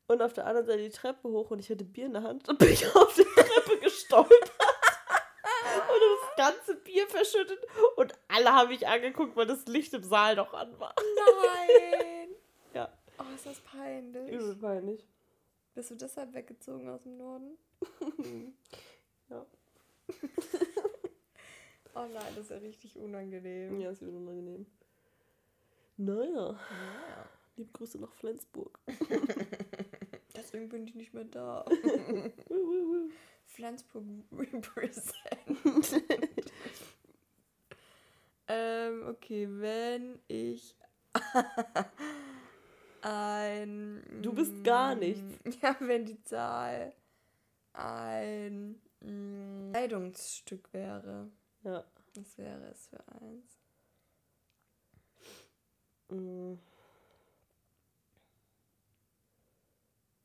Und 0.08 0.22
auf 0.22 0.34
der 0.34 0.46
anderen 0.46 0.68
Seite 0.68 0.84
die 0.84 0.90
Treppe 0.90 1.30
hoch 1.30 1.52
und 1.52 1.60
ich 1.60 1.70
hatte 1.70 1.86
Bier 1.86 2.06
in 2.06 2.14
der 2.14 2.24
Hand 2.24 2.50
und 2.50 2.60
bin 2.60 2.70
ich 2.70 2.86
auf 2.96 3.16
die 3.16 3.24
Treppe 3.24 3.80
gestolpert 3.80 4.52
ganze 6.36 6.76
Bier 6.76 7.08
verschüttet 7.08 7.60
und 7.96 8.14
alle 8.28 8.52
haben 8.52 8.70
mich 8.70 8.88
angeguckt, 8.88 9.36
weil 9.36 9.48
das 9.48 9.66
Licht 9.68 9.94
im 9.94 10.04
Saal 10.04 10.36
noch 10.36 10.54
an 10.54 10.78
war. 10.80 10.96
Nein! 11.16 12.30
ja. 12.74 12.92
Oh, 13.18 13.36
ist 13.36 13.46
das 13.46 13.60
peinlich. 13.62 14.32
Übel 14.32 14.56
peinlich. 14.56 15.08
Bist 15.76 15.92
du 15.92 15.96
deshalb 15.96 16.34
weggezogen 16.34 16.90
aus 16.90 17.04
dem 17.04 17.18
Norden? 17.18 17.58
ja. 19.30 19.46
oh 21.96 22.06
nein, 22.14 22.34
das 22.36 22.46
ist 22.46 22.52
ja 22.52 22.58
richtig 22.58 22.98
unangenehm. 22.98 23.80
Ja, 23.80 23.90
ist 23.90 24.02
wieder 24.02 24.12
unangenehm. 24.12 24.66
Naja. 25.98 26.52
Ja. 26.52 27.30
Liebe 27.56 27.72
Grüße 27.72 28.00
nach 28.00 28.12
Flensburg. 28.14 28.80
Deswegen 30.36 30.70
bin 30.70 30.88
ich 30.88 30.96
nicht 30.96 31.14
mehr 31.14 31.26
da. 31.26 31.66
Flensburg 33.46 34.04
represent. 34.32 35.14
ähm, 38.48 39.08
okay, 39.08 39.48
wenn 39.50 40.20
ich 40.28 40.76
ein. 43.02 44.04
Du 44.24 44.34
bist 44.34 44.64
gar 44.64 44.96
nichts. 44.96 45.22
Ja, 45.62 45.76
wenn 45.80 46.06
die 46.06 46.22
Zahl 46.24 46.94
ein 47.74 48.82
mm, 49.02 49.72
Kleidungsstück 49.72 50.74
wäre. 50.74 51.30
Ja. 51.64 51.84
Was 52.16 52.38
wäre 52.38 52.70
es 52.72 52.88
für 52.88 53.08
eins? 53.22 53.63
Mm. 56.10 56.54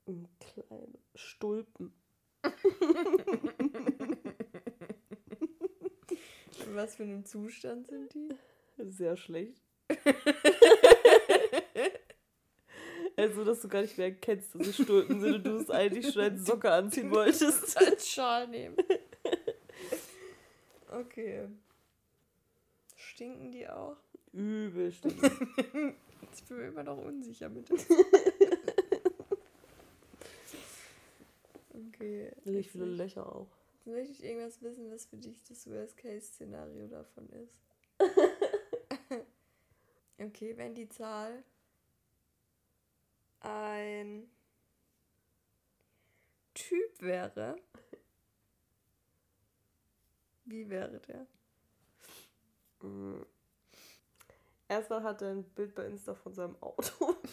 Ein 0.07 0.29
kleiner 0.41 0.99
Stulpen. 1.15 1.93
Was 6.73 6.97
für 6.97 7.03
einen 7.03 7.25
Zustand 7.25 7.87
sind 7.89 8.15
die? 8.15 8.29
Sehr 8.91 9.17
schlecht. 9.17 9.63
also, 13.17 13.45
dass 13.45 13.61
du 13.61 13.69
gar 13.69 13.83
nicht 13.83 13.99
mehr 13.99 14.09
erkennst, 14.09 14.55
dass 14.55 14.67
es 14.67 14.77
Stulpen 14.77 15.21
sind 15.21 15.35
und 15.35 15.45
du 15.45 15.57
es 15.59 15.71
eigentlich 15.71 16.13
schon 16.13 16.23
als 16.23 16.47
Socke 16.47 16.71
anziehen 16.71 17.11
wolltest. 17.11 17.77
als 17.77 18.09
Schal 18.09 18.49
nehmen. 18.49 18.77
Okay. 20.91 21.47
Stinken 22.97 23.53
die 23.53 23.69
auch? 23.69 23.99
Übel 24.33 24.93
stinken. 24.93 25.95
ich 26.35 26.45
bin 26.45 26.57
mir 26.59 26.69
immer 26.69 26.83
noch 26.83 26.99
unsicher 26.99 27.49
mit 27.49 27.69
Okay. 32.01 32.33
Richtig 32.47 32.71
viele 32.71 32.85
Löcher 32.87 33.27
auch. 33.27 33.49
Jetzt 33.75 33.87
möchte 33.87 34.13
ich 34.13 34.25
irgendwas 34.25 34.63
wissen, 34.63 34.91
was 34.91 35.07
für 35.07 35.17
dich 35.17 35.43
das 35.45 35.67
Worst-Case-Szenario 35.69 36.87
davon 36.87 37.29
ist. 37.31 37.59
okay, 40.19 40.57
wenn 40.57 40.75
die 40.75 40.89
Zahl 40.89 41.43
ein 43.41 44.29
Typ 46.55 47.01
wäre, 47.01 47.57
wie 50.45 50.69
wäre 50.69 51.01
der? 51.01 51.27
Erstmal 54.69 55.03
hat 55.03 55.23
er 55.23 55.31
ein 55.31 55.45
Bild 55.45 55.75
bei 55.75 55.87
Insta 55.87 56.15
von 56.15 56.35
seinem 56.35 56.57
Auto. 56.63 57.17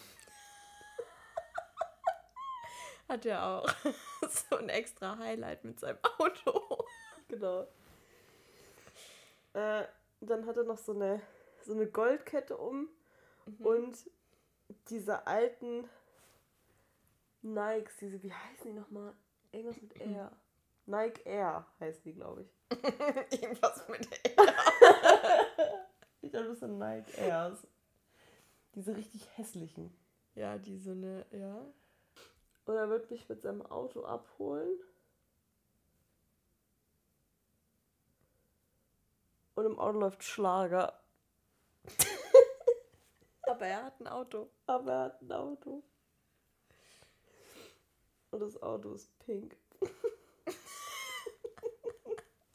hat 3.10 3.26
er 3.26 3.46
auch 3.46 3.68
so 4.50 4.56
ein 4.58 4.70
extra 4.70 5.18
Highlight 5.18 5.66
mit 5.66 5.80
seinem 5.80 6.00
Auto. 6.18 6.86
Genau. 7.28 7.68
Äh, 9.54 9.84
dann 10.22 10.46
hat 10.46 10.58
er 10.58 10.64
noch 10.64 10.78
so 10.78 10.94
eine, 10.94 11.22
so 11.62 11.74
eine 11.74 11.88
Goldkette 11.88 12.58
um 12.58 12.90
mhm. 13.46 13.66
und 13.66 14.12
diese 14.90 15.28
alten 15.28 15.90
Nikes, 17.42 17.98
diese, 17.98 18.22
wie 18.24 18.34
heißen 18.34 18.66
die 18.66 18.74
nochmal? 18.74 19.14
Irgendwas 19.52 19.82
mit 19.82 20.00
Air. 20.02 20.32
Nike 20.88 21.22
Air 21.26 21.66
heißen 21.80 22.04
die, 22.04 22.14
glaube 22.14 22.42
ich. 22.42 22.54
Irgendwas 23.42 23.88
mit 23.88 24.08
Air. 24.38 25.85
Das 26.32 26.60
sind 26.60 26.78
Nike 26.78 27.18
Airs. 27.18 27.68
Diese 28.76 28.96
richtig 28.96 29.28
hässlichen. 29.38 29.96
Ja, 30.36 30.58
die 30.58 30.78
so 30.78 30.92
eine, 30.92 31.26
ja. 31.32 31.66
Und 32.66 32.76
er 32.76 32.90
wird 32.90 33.10
mich 33.10 33.30
mit 33.30 33.42
seinem 33.42 33.62
Auto 33.66 34.04
abholen. 34.04 34.80
Und 39.56 39.66
im 39.66 39.80
Auto 39.80 40.00
läuft 40.00 40.24
Schlager. 40.24 41.00
Aber 43.44 43.66
er 43.66 43.86
hat 43.86 44.00
ein 44.02 44.08
Auto. 44.08 44.50
Aber 44.66 44.92
er 44.92 45.04
hat 45.06 45.22
ein 45.22 45.32
Auto. 45.32 45.84
Und 48.32 48.40
das 48.42 48.62
Auto 48.62 48.94
ist 48.94 49.18
pink. 49.20 49.56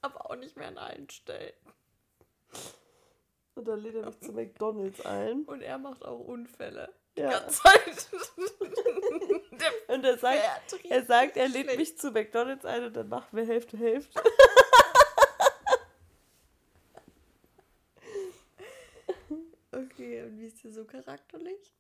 Aber 0.02 0.30
auch 0.30 0.37
nicht 0.37 0.56
mehr 0.56 0.68
an 0.68 0.76
allen 0.76 1.09
Stellen. 1.09 1.54
Und 3.61 3.68
dann 3.68 3.81
lädt 3.81 3.94
er 3.94 4.07
mich 4.07 4.18
zu 4.20 4.33
McDonalds 4.33 5.05
ein. 5.05 5.44
Und 5.44 5.61
er 5.61 5.77
macht 5.77 6.03
auch 6.03 6.18
Unfälle. 6.18 6.90
Die 7.14 7.20
ja. 7.20 7.29
ganze 7.29 7.61
Zeit. 7.61 8.09
und 9.88 10.03
er 10.03 10.16
sagt, 10.16 10.40
er 10.88 11.05
sagt, 11.05 11.37
er 11.37 11.51
lädt 11.51 11.77
mich 11.77 11.99
zu 11.99 12.11
McDonalds 12.11 12.64
ein 12.64 12.85
und 12.85 12.96
dann 12.96 13.11
machen 13.11 13.37
wir 13.37 13.44
Hälfte, 13.44 13.77
Hälfte. 13.77 14.18
okay, 19.73 20.23
und 20.23 20.38
wie 20.38 20.46
ist 20.46 20.64
dir 20.64 20.73
so 20.73 20.87
charakterlich? 20.87 21.75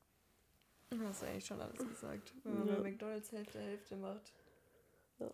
Hast 1.02 1.22
du 1.22 1.26
eigentlich 1.28 1.46
schon 1.46 1.62
alles 1.62 1.78
gesagt, 1.78 2.34
wenn 2.44 2.58
man 2.58 2.68
ja. 2.68 2.74
bei 2.74 2.90
McDonalds 2.90 3.32
Hälfte, 3.32 3.58
Hälfte 3.58 3.96
macht. 3.96 4.34
Ja. 5.18 5.30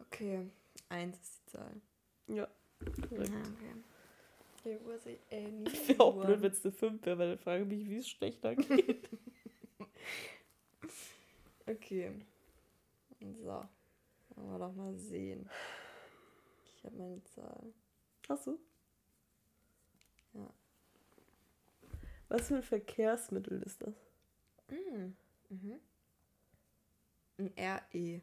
Okay, 0.00 0.50
eins 0.88 1.20
ist 1.20 1.38
die 1.38 1.52
Zahl. 1.52 1.80
Ja, 2.26 2.48
korrekt. 3.08 3.28
Ja, 3.28 3.38
okay. 3.38 3.74
There 4.62 4.80
was 4.84 5.06
Wäre 5.06 6.00
auch 6.00 6.22
blöd, 6.22 6.42
wenn 6.42 6.52
es 6.52 6.64
eine 6.64 6.72
5 6.72 7.04
wäre, 7.06 7.18
weil 7.18 7.28
dann 7.30 7.38
frage 7.38 7.62
ich 7.62 7.68
mich, 7.68 7.88
wie 7.88 7.98
es 7.98 8.08
schlechter 8.08 8.54
geht. 8.56 9.08
okay. 11.66 12.12
So. 13.20 13.64
Wollen 14.36 14.52
wir 14.52 14.58
doch 14.58 14.74
mal 14.74 14.94
sehen. 14.96 15.48
Ich 16.76 16.84
habe 16.84 16.96
meine 16.96 17.22
Zahl. 17.24 17.72
Hast 18.28 18.46
du? 18.46 18.58
Ja. 20.34 20.50
Was 22.28 22.48
für 22.48 22.56
ein 22.56 22.62
Verkehrsmittel 22.62 23.62
ist 23.62 23.82
das? 23.82 23.94
Mm. 24.68 25.12
Mhm. 25.48 25.80
Ein 27.38 27.52
RE. 27.58 28.20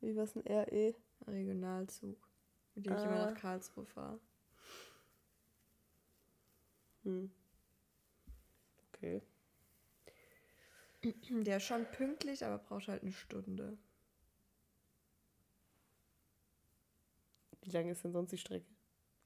Wie 0.00 0.16
was 0.16 0.34
ein 0.34 0.42
RE? 0.46 0.94
Regionalzug, 1.26 2.16
mit 2.74 2.86
dem 2.86 2.92
ah. 2.92 2.98
ich 2.98 3.04
immer 3.04 3.30
nach 3.30 3.34
Karlsruhe 3.34 3.86
fahre. 3.86 4.18
Hm. 7.08 7.30
Okay. 8.92 9.22
Der 11.02 11.56
ist 11.56 11.64
schon 11.64 11.86
pünktlich, 11.86 12.44
aber 12.44 12.58
braucht 12.58 12.88
halt 12.88 13.02
eine 13.02 13.12
Stunde. 13.12 13.78
Wie 17.62 17.70
lange 17.70 17.92
ist 17.92 18.04
denn 18.04 18.12
sonst 18.12 18.32
die 18.32 18.38
Strecke? 18.38 18.66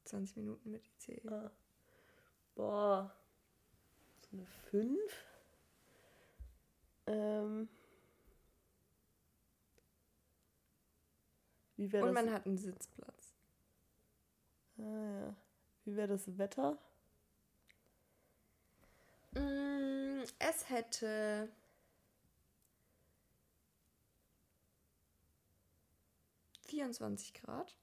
20 0.05 0.37
Minuten 0.37 0.71
mit 0.71 0.85
ICE. 0.87 1.29
Ah. 1.29 1.51
Boah. 2.55 3.17
So 4.21 4.37
eine 4.37 4.47
5? 4.47 5.01
Ähm. 7.07 7.69
Wie 11.77 11.91
wäre 11.91 12.03
das? 12.03 12.09
Und 12.09 12.15
man 12.15 12.33
hat 12.33 12.47
einen 12.47 12.59
Sitzplatz. 12.59 13.35
Ah 14.79 14.83
ja. 14.83 15.37
Wie 15.85 15.97
wäre 15.97 16.09
das 16.09 16.39
Wetter? 16.39 16.79
Mm, 19.35 20.23
es 20.39 20.69
hätte 20.71 21.49
vierundzwanzig 26.67 27.35
Grad. 27.35 27.77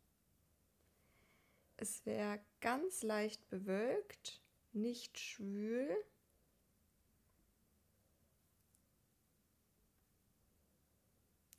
Es 1.78 2.06
wäre 2.06 2.40
ganz 2.60 3.04
leicht 3.04 3.48
bewölkt, 3.50 4.42
nicht 4.74 5.18
schwül. 5.18 5.96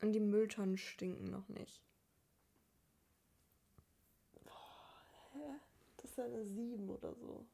Und 0.01 0.13
die 0.13 0.19
Mülltonnen 0.19 0.77
stinken 0.77 1.25
noch 1.25 1.47
nicht. 1.47 1.81
Das 5.97 6.11
ist 6.11 6.19
eine 6.19 6.43
7 6.43 6.89
oder 6.89 7.13
so. 7.13 7.45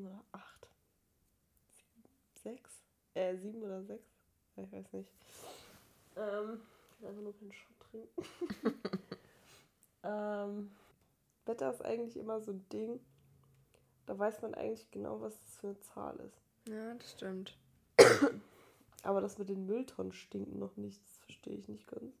Sieben 0.00 0.06
oder 0.06 0.24
acht. 0.32 0.68
Sieben, 1.74 2.08
sechs? 2.42 2.70
Äh, 3.14 3.36
sieben 3.36 3.62
oder 3.62 3.82
sechs? 3.82 4.08
ich 4.56 4.72
weiß 4.72 4.92
nicht. 4.92 5.12
Ähm, 6.16 6.60
ich 6.90 7.00
will 7.00 7.08
einfach 7.08 7.22
nur 7.22 7.36
keinen 7.36 7.52
Schott 7.52 7.80
trinken. 7.90 8.82
ähm, 10.02 10.70
Wetter 11.46 11.70
ist 11.70 11.82
eigentlich 11.82 12.16
immer 12.16 12.40
so 12.40 12.52
ein 12.52 12.68
Ding. 12.70 13.00
Da 14.06 14.18
weiß 14.18 14.42
man 14.42 14.54
eigentlich 14.54 14.90
genau, 14.90 15.20
was 15.20 15.38
das 15.40 15.56
für 15.56 15.68
eine 15.68 15.80
Zahl 15.80 16.16
ist. 16.20 16.42
Ja, 16.68 16.94
das 16.94 17.12
stimmt. 17.12 17.56
Aber 19.02 19.20
das 19.20 19.38
mit 19.38 19.48
den 19.48 19.66
Mülltonnen 19.66 20.12
stinken 20.12 20.58
noch 20.58 20.76
nicht, 20.76 21.02
das 21.02 21.18
verstehe 21.20 21.56
ich 21.56 21.68
nicht 21.68 21.86
ganz. 21.86 22.14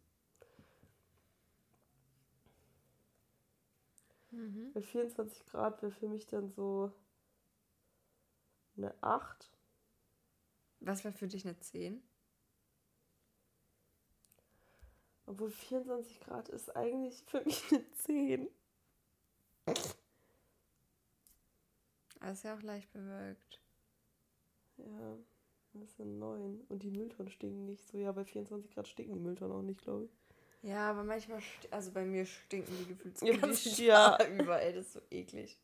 Mhm. 4.30 4.72
Bei 4.72 4.80
24 4.80 5.44
Grad 5.46 5.82
wäre 5.82 5.92
für 5.92 6.08
mich 6.08 6.26
dann 6.26 6.48
so 6.50 6.92
eine 8.82 8.94
8. 9.02 9.50
Was 10.80 11.04
war 11.04 11.12
für 11.12 11.28
dich 11.28 11.44
eine 11.44 11.58
10? 11.58 12.02
Obwohl 15.26 15.50
24 15.50 16.20
Grad 16.20 16.48
ist 16.48 16.74
eigentlich 16.74 17.22
für 17.26 17.42
mich 17.44 17.62
eine 17.70 17.90
10. 17.92 18.48
Aber 22.20 22.32
ist 22.32 22.44
ja 22.44 22.56
auch 22.56 22.62
leicht 22.62 22.92
bewölkt. 22.92 23.60
Ja, 24.76 25.18
das 25.74 26.00
eine 26.00 26.10
9. 26.10 26.62
Und 26.68 26.82
die 26.82 26.90
Mülltonnen 26.90 27.30
stinken 27.30 27.66
nicht 27.66 27.86
so. 27.86 27.98
Ja, 27.98 28.12
bei 28.12 28.24
24 28.24 28.74
Grad 28.74 28.88
stinken 28.88 29.14
die 29.14 29.20
Mülltonnen 29.20 29.56
auch 29.56 29.62
nicht, 29.62 29.82
glaube 29.82 30.06
ich. 30.06 30.20
Ja, 30.62 30.90
aber 30.90 31.04
manchmal, 31.04 31.40
also 31.70 31.90
bei 31.90 32.04
mir 32.04 32.26
stinken 32.26 32.76
die 32.78 32.86
gefühlt 32.86 33.20
ja, 33.22 33.36
ganz 33.36 33.78
ja. 33.78 34.18
überall. 34.26 34.72
Das 34.74 34.86
ist 34.86 34.92
so 34.94 35.00
eklig. 35.10 35.58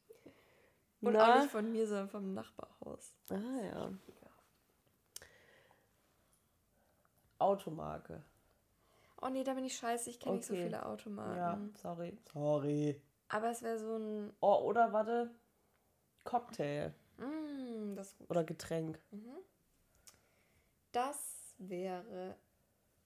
Und 1.01 1.13
Na? 1.13 1.35
auch 1.35 1.41
nicht 1.41 1.51
von 1.51 1.71
mir, 1.71 1.87
sondern 1.87 2.09
vom 2.09 2.33
Nachbarhaus. 2.33 3.15
Ah 3.31 3.63
ja. 3.63 3.91
Automarke. 7.39 8.23
Oh 9.21 9.29
nee, 9.29 9.45
da 9.45 9.55
bin 9.55 9.65
ich 9.65 9.77
scheiße. 9.77 10.11
Ich 10.11 10.21
kenne 10.21 10.37
okay. 10.37 10.39
nicht 10.39 10.47
so 10.49 10.55
viele 10.55 10.87
Automarken. 10.87 11.37
Ja, 11.37 11.81
sorry. 11.81 12.19
Sorry. 12.33 13.01
Aber 13.29 13.51
es 13.51 13.63
wäre 13.63 13.79
so 13.79 13.97
ein. 13.97 14.33
Oh, 14.41 14.61
oder 14.63 14.93
warte. 14.93 15.31
Cocktail. 16.25 16.93
Mm, 17.19 17.95
das 17.95 18.09
ist 18.09 18.19
gut. 18.19 18.31
Oder 18.31 18.45
Getränk. 18.45 18.99
Mhm. 19.11 19.37
Das 20.93 21.55
wäre. 21.59 22.37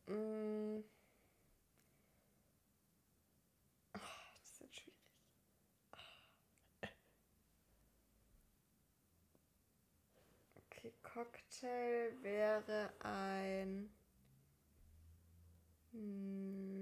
Mm, 0.06 0.80
Cocktail 11.02 12.12
wäre 12.22 12.92
ein 13.00 13.90
hm, 15.92 16.80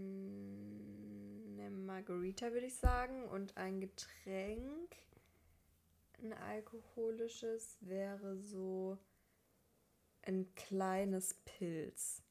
eine 1.58 1.70
Margarita, 1.70 2.52
würde 2.52 2.66
ich 2.66 2.76
sagen. 2.76 3.24
Und 3.28 3.56
ein 3.56 3.80
Getränk, 3.80 4.96
ein 6.22 6.32
alkoholisches, 6.32 7.78
wäre 7.80 8.37
so 8.37 8.98
ein 10.22 10.54
kleines 10.54 11.34
Pilz. 11.44 12.22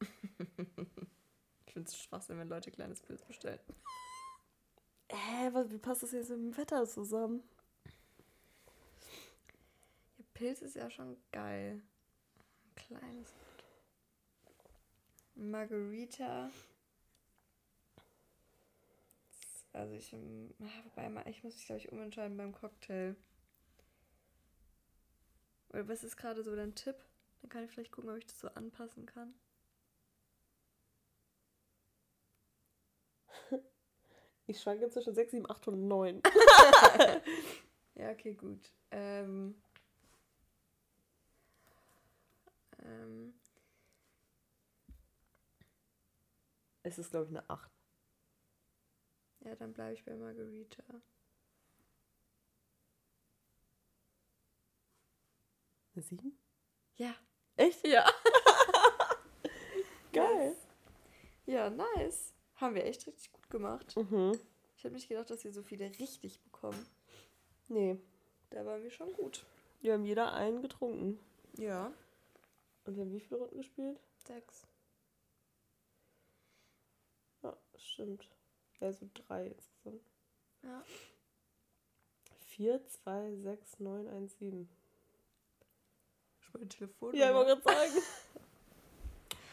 ich 1.66 1.72
finde 1.72 1.88
es 1.88 1.96
Schwachsinn, 1.98 2.38
wenn 2.38 2.48
Leute 2.48 2.70
kleines 2.70 3.00
Pilz 3.00 3.24
bestellen. 3.24 3.60
Hä, 5.10 5.46
äh, 5.46 5.70
wie 5.70 5.78
passt 5.78 6.02
das 6.02 6.12
jetzt 6.12 6.30
mit 6.30 6.38
dem 6.38 6.56
Wetter 6.56 6.86
zusammen? 6.86 7.42
Pilz 10.44 10.60
ist 10.60 10.76
ja 10.76 10.90
schon 10.90 11.16
geil. 11.32 11.80
Ein 11.80 12.74
kleines. 12.74 13.32
Margarita. 15.34 16.50
Also 19.72 19.94
ich, 19.94 20.12
ah, 20.12 20.18
wobei, 20.84 21.30
ich 21.30 21.42
muss 21.42 21.54
mich, 21.54 21.64
glaube 21.64 21.80
ich, 21.80 21.90
umentscheiden 21.90 22.36
beim 22.36 22.52
Cocktail. 22.52 23.16
Oder 25.70 25.88
was 25.88 26.04
ist 26.04 26.18
gerade 26.18 26.42
so 26.42 26.54
dein 26.54 26.74
Tipp? 26.74 26.96
Dann 27.40 27.48
kann 27.48 27.64
ich 27.64 27.70
vielleicht 27.70 27.92
gucken, 27.92 28.10
ob 28.10 28.18
ich 28.18 28.26
das 28.26 28.40
so 28.40 28.48
anpassen 28.48 29.06
kann. 29.06 29.32
Ich 34.46 34.60
schwanke 34.60 34.90
zwischen 34.90 35.14
6, 35.14 35.30
7, 35.30 35.50
8 35.50 35.68
und 35.68 35.88
9. 35.88 36.20
ja, 37.94 38.10
okay, 38.10 38.34
gut. 38.34 38.70
Ähm, 38.90 39.54
ähm, 39.54 39.63
es 46.84 46.98
ist, 46.98 47.10
glaube 47.10 47.24
ich, 47.24 47.30
eine 47.30 47.48
8. 47.50 47.70
Ja, 49.40 49.54
dann 49.56 49.72
bleibe 49.72 49.94
ich 49.94 50.04
bei 50.04 50.14
Margarita. 50.14 50.84
Eine 55.94 56.02
7? 56.02 56.38
Ja. 56.96 57.14
Echt? 57.56 57.86
Ja. 57.86 58.08
Geil. 60.12 60.48
Yes. 60.48 60.66
Ja, 61.46 61.70
nice. 61.70 62.34
Haben 62.56 62.74
wir 62.74 62.84
echt 62.84 63.06
richtig 63.06 63.32
gut 63.32 63.50
gemacht. 63.50 63.96
Mhm. 63.96 64.38
Ich 64.76 64.84
habe 64.84 64.94
nicht 64.94 65.08
gedacht, 65.08 65.30
dass 65.30 65.44
wir 65.44 65.52
so 65.52 65.62
viele 65.62 65.88
richtig 65.98 66.42
bekommen. 66.42 66.86
Nee. 67.68 67.98
Da 68.50 68.64
waren 68.64 68.82
wir 68.82 68.90
schon 68.90 69.12
gut. 69.14 69.46
Wir 69.80 69.94
haben 69.94 70.04
jeder 70.04 70.32
einen 70.32 70.62
getrunken. 70.62 71.18
Ja. 71.56 71.92
Und 72.84 72.96
wir 72.96 73.04
haben 73.04 73.12
wie 73.12 73.20
viele 73.20 73.40
Runden 73.40 73.56
gespielt? 73.56 73.98
Sechs. 74.26 74.66
Ja, 77.42 77.56
stimmt. 77.84 78.28
Also 78.80 79.08
drei 79.14 79.46
insgesamt. 79.46 80.02
Ja. 80.62 80.82
4, 82.40 82.86
2, 82.86 83.36
6, 83.36 83.80
9, 83.80 84.08
1, 84.08 84.38
7. 84.38 84.68
Ich 86.40 86.54
mein 86.54 86.68
Telefon. 86.68 87.14
Ja, 87.14 87.28
ich 87.30 87.34
wollte 87.34 87.60
gerade 87.60 87.90
sagen. 87.90 88.04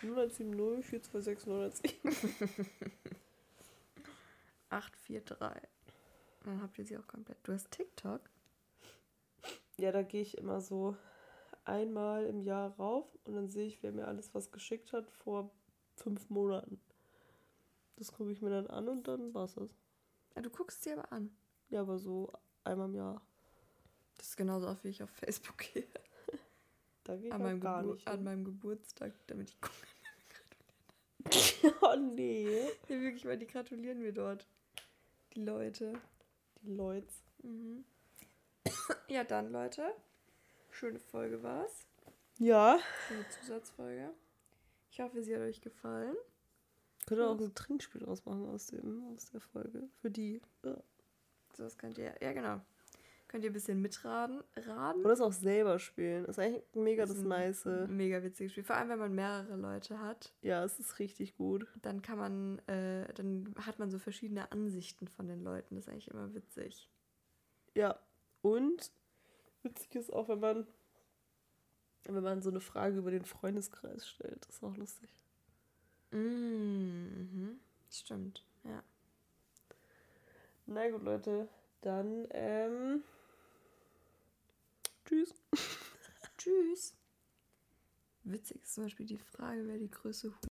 0170 0.02 0.86
426 0.86 1.48
917. 1.48 2.70
843. 4.70 5.70
Dann 6.44 6.62
habt 6.62 6.78
ihr 6.80 6.86
sie 6.86 6.98
auch 6.98 7.08
komplett. 7.08 7.38
Du 7.44 7.54
hast 7.54 7.70
TikTok? 7.72 8.22
Ja, 9.78 9.92
da 9.92 10.02
gehe 10.02 10.22
ich 10.22 10.38
immer 10.38 10.62
so 10.62 10.96
einmal 11.66 12.26
im 12.26 12.42
Jahr 12.42 12.72
rauf 12.78 13.06
und 13.24 13.36
dann 13.36 13.50
sehe 13.50 13.68
ich, 13.68 13.82
wer 13.84 13.92
mir 13.92 14.08
alles 14.08 14.34
was 14.34 14.52
geschickt 14.52 14.94
hat 14.94 15.10
vor 15.12 15.52
fünf 15.96 16.30
Monaten. 16.30 16.80
Das 17.98 18.12
gucke 18.12 18.32
ich 18.32 18.42
mir 18.42 18.50
dann 18.50 18.68
an 18.68 18.88
und 18.88 19.08
dann 19.08 19.34
war's 19.34 19.56
das. 19.56 19.70
Ja, 20.36 20.42
du 20.42 20.50
guckst 20.50 20.84
sie 20.84 20.92
aber 20.92 21.12
an. 21.12 21.36
Ja, 21.70 21.82
aber 21.82 22.00
so 22.00 22.32
einmal 22.64 22.88
im 22.90 22.96
Jahr. 22.96 23.22
Das 24.18 24.28
ist 24.28 24.38
genauso 24.38 24.68
oft, 24.68 24.84
wie 24.84 24.90
ich 24.90 25.04
auf 25.04 25.10
Facebook 25.10 25.58
gehe. 25.58 25.88
Da 27.04 27.16
gehe 27.16 27.30
ich 27.30 27.34
an 27.34 27.42
auch 27.42 27.46
meinem, 27.46 27.60
gar 27.60 27.82
Gebur 27.82 27.96
nicht. 27.96 28.08
an 28.08 28.24
meinem 28.24 28.44
Geburtstag, 28.44 29.14
damit 29.26 29.50
ich 29.50 29.60
gucke. 29.60 29.76
oh 31.82 31.96
nee. 31.96 32.68
Ja, 32.88 33.02
wirklich, 33.02 33.26
weil 33.26 33.40
die 33.40 33.48
gratulieren 33.48 34.00
mir 34.00 34.14
dort. 34.14 34.46
Die 35.34 35.44
Leute. 35.44 35.94
Die 36.62 36.74
Leute. 36.74 37.08
Mhm. 37.44 37.84
Ja, 39.08 39.24
dann, 39.24 39.52
Leute. 39.52 39.94
Schöne 40.70 41.00
Folge 41.00 41.42
war's. 41.44 41.86
Ja. 42.38 42.80
Schöne 43.08 43.26
Zusatzfolge. 43.30 44.12
Ich 44.90 45.00
hoffe, 45.00 45.24
sie 45.24 45.36
hat 45.36 45.42
euch 45.42 45.60
gefallen. 45.62 46.16
Könnt 47.12 47.22
ihr 47.22 47.30
auch 47.30 47.40
ein 47.40 47.54
Trinkspiel 47.56 48.02
draus 48.02 48.24
machen 48.26 48.46
aus, 48.48 48.68
dem, 48.68 49.04
aus 49.16 49.26
der 49.32 49.42
Folge. 49.42 49.90
Für 50.02 50.10
die. 50.10 50.42
Ja. 50.64 50.78
So 51.58 51.66
was 51.66 51.78
könnt 51.78 51.98
ihr, 51.98 52.16
ja 52.22 52.32
genau. 52.32 52.62
Könnt 53.28 53.44
ihr 53.44 53.50
ein 53.50 53.54
bisschen 53.54 53.82
mitraden. 53.82 54.42
Raden. 54.56 55.04
Oder 55.04 55.14
es 55.14 55.20
auch 55.20 55.34
selber 55.34 55.78
spielen. 55.80 56.26
Das 56.26 56.38
ist 56.38 56.44
eigentlich 56.44 56.64
mega 56.74 57.06
das 57.06 57.18
ist 57.18 57.24
ein 57.24 57.28
Nice. 57.28 57.66
Mega 57.90 58.24
witziges 58.24 58.54
Spiel. 58.54 58.64
Vor 58.64 58.78
allem, 58.78 58.88
wenn 58.90 59.00
man 59.00 59.14
mehrere 59.14 59.58
Leute 59.58 60.00
hat, 60.00 60.34
Ja, 60.42 60.64
es 60.64 60.80
ist 60.80 61.00
richtig 61.00 61.36
gut. 61.36 61.68
dann 61.82 62.02
kann 62.02 62.18
man, 62.18 62.60
äh, 62.70 63.14
dann 63.14 63.54
hat 63.66 63.78
man 63.78 63.92
so 63.92 64.00
verschiedene 64.00 64.50
Ansichten 64.54 65.10
von 65.10 65.28
den 65.28 65.44
Leuten. 65.44 65.76
Das 65.76 65.88
ist 65.88 65.90
eigentlich 65.92 66.08
immer 66.10 66.34
witzig. 66.34 66.90
Ja. 67.76 68.00
Und 68.42 68.90
witzig 69.64 69.96
ist 69.96 70.14
auch, 70.14 70.30
wenn 70.30 70.40
man, 70.40 70.68
wenn 72.06 72.24
man 72.24 72.42
so 72.42 72.50
eine 72.50 72.62
Frage 72.62 72.98
über 72.98 73.12
den 73.12 73.26
Freundeskreis 73.26 74.08
stellt. 74.08 74.46
Das 74.48 74.56
ist 74.56 74.64
auch 74.64 74.78
lustig. 74.78 75.10
Mhm. 76.12 77.60
Stimmt, 77.90 78.44
ja. 78.64 78.84
Na 80.66 80.90
gut, 80.90 81.04
Leute. 81.04 81.48
Dann, 81.82 82.28
ähm. 82.32 83.04
Tschüss. 85.06 85.34
Tschüss. 86.38 86.96
Witzig 88.24 88.62
ist 88.62 88.76
zum 88.76 88.84
Beispiel 88.86 89.06
die 89.06 89.18
Frage, 89.18 89.68
wer 89.68 89.78
die 89.78 89.90
größte 89.90 90.32